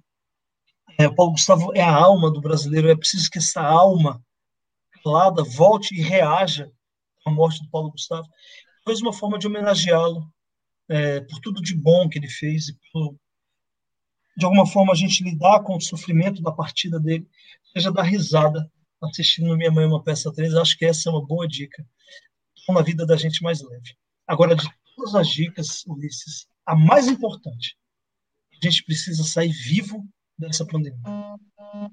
[0.99, 2.89] é, o Paulo Gustavo é a alma do brasileiro.
[2.89, 4.21] É preciso que essa alma
[5.03, 6.69] calada volte e reaja
[7.25, 8.27] à morte do Paulo Gustavo.
[8.83, 10.31] Talvez uma forma de homenageá-lo
[10.89, 12.77] é, por tudo de bom que ele fez e
[14.35, 17.27] de alguma forma a gente lidar com o sofrimento da partida dele,
[17.71, 18.69] seja dar risada
[19.01, 21.85] assistindo Minha Mãe uma Peça 3, acho que essa é uma boa dica,
[22.69, 23.95] uma vida da gente mais leve.
[24.25, 27.77] Agora, de todas as dicas, Ulisses, a mais importante,
[28.53, 30.07] a gente precisa sair vivo
[30.37, 31.01] dessa pandemia.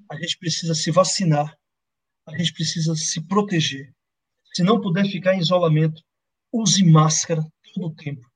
[0.08, 1.56] A gente precisa se vacinar,
[2.26, 3.92] a gente precisa se proteger.
[4.54, 6.02] Se não puder ficar em isolamento,
[6.52, 7.42] use máscara
[7.74, 8.28] todo o tempo.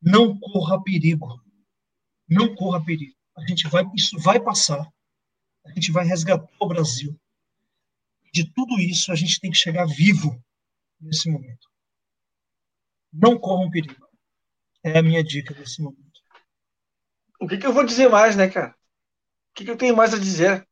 [0.00, 1.40] Não corra perigo.
[2.28, 3.14] Não corra perigo.
[3.40, 4.86] A gente vai, isso vai passar.
[5.64, 7.18] A gente vai resgatar o Brasil.
[8.32, 10.42] De tudo isso, a gente tem que chegar vivo
[11.00, 11.68] nesse momento.
[13.12, 14.06] Não corram perigo.
[14.84, 16.20] É a minha dica nesse momento.
[17.40, 18.70] O que, que eu vou dizer mais, né, cara?
[19.50, 20.66] O que, que eu tenho mais a dizer?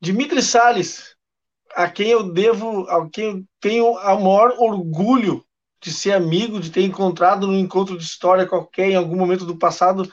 [0.00, 1.16] Dimitri Salles,
[1.74, 5.44] a quem eu devo, a quem eu tenho o maior orgulho
[5.82, 9.56] de ser amigo, de ter encontrado num encontro de história qualquer em algum momento do
[9.56, 10.10] passado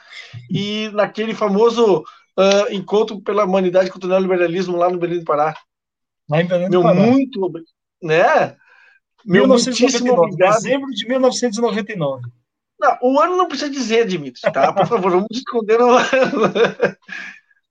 [0.50, 5.56] e naquele famoso uh, encontro pela humanidade contra o neoliberalismo lá no Belém do Pará.
[6.28, 7.00] Lá em Belém do Meu, Pará.
[7.00, 7.52] muito,
[8.02, 8.56] né?
[9.24, 12.24] Meu 1999, dezembro de 1999.
[12.80, 14.74] Não, o ano não precisa dizer, Dimitri, tá?
[14.74, 16.08] Por favor, vamos esconder o ano.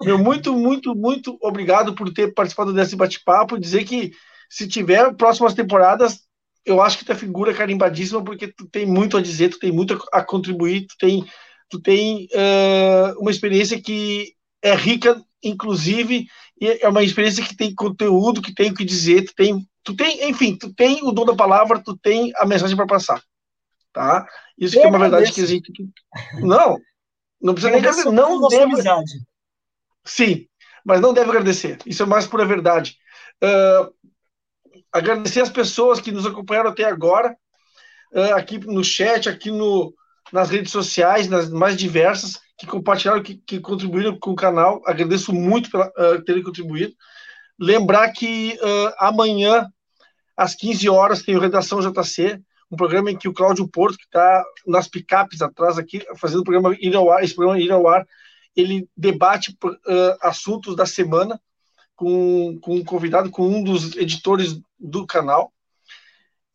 [0.00, 3.58] Meu, muito, muito, muito obrigado por ter participado desse bate-papo.
[3.58, 4.12] Dizer que
[4.48, 6.27] se tiver próximas temporadas,
[6.68, 9.72] eu acho que tu é figura carimbadíssima, porque tu tem muito a dizer, tu tem
[9.72, 11.24] muito a contribuir, tu tem,
[11.68, 16.26] tu tem uh, uma experiência que é rica, inclusive,
[16.60, 19.96] e é uma experiência que tem conteúdo, que tem o que dizer, tu tem, tu
[19.96, 23.22] tem, enfim, tu tem o dom da palavra, tu tem a mensagem para passar,
[23.92, 24.26] tá?
[24.58, 25.72] Isso eu que é uma verdade que a gente
[26.40, 26.78] não,
[27.40, 29.12] não precisa nem agradecer, não deve amizade.
[30.04, 30.46] Sim,
[30.84, 31.78] mas não deve agradecer.
[31.86, 32.96] Isso é mais pura verdade.
[33.42, 33.94] Uh,
[34.98, 37.36] agradecer as pessoas que nos acompanharam até agora,
[38.12, 39.94] uh, aqui no chat, aqui no,
[40.32, 44.82] nas redes sociais, nas mais diversas que compartilharam, que, que contribuíram com o canal.
[44.84, 46.92] Agradeço muito por uh, terem contribuído.
[47.58, 49.68] Lembrar que uh, amanhã,
[50.36, 54.04] às 15 horas, tem o Redação JC, um programa em que o Cláudio Porto, que
[54.04, 57.88] está nas picapes atrás aqui, fazendo o programa ir ao ar, esse programa ir ao
[57.88, 58.06] ar,
[58.54, 59.78] ele debate uh,
[60.20, 61.40] assuntos da semana
[61.98, 65.52] com, com um convidado, com um dos editores do canal.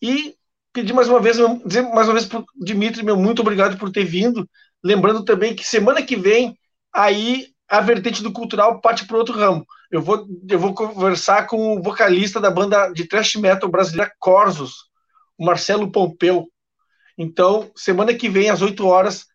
[0.02, 0.38] E
[0.72, 3.92] pedir mais uma vez, dizer mais uma vez para o Dimitri, meu muito obrigado por
[3.92, 4.50] ter vindo.
[4.82, 6.58] Lembrando também que semana que vem,
[6.94, 9.66] aí a vertente do cultural parte para outro ramo.
[9.92, 14.86] Eu vou, eu vou conversar com o vocalista da banda de thrash metal brasileira Corsos,
[15.38, 16.48] o Marcelo Pompeu.
[17.18, 19.26] Então, semana que vem, às 8 horas,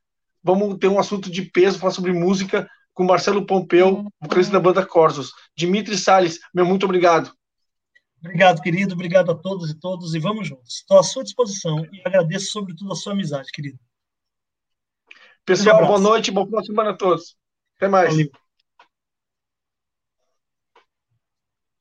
[0.42, 2.66] vamos ter um assunto de peso, falar sobre música
[2.98, 5.32] com Marcelo Pompeu, vocalista da banda Corsos.
[5.56, 7.32] Dimitri Salles, meu muito obrigado.
[8.18, 8.94] Obrigado, querido.
[8.94, 10.14] Obrigado a todos e todas.
[10.14, 10.78] E vamos juntos.
[10.78, 13.78] Estou à sua disposição e agradeço, sobretudo, a sua amizade, querido.
[15.44, 17.36] Pessoal, boa noite, boa semana a todos.
[17.76, 18.10] Até mais.
[18.10, 18.32] Valeu.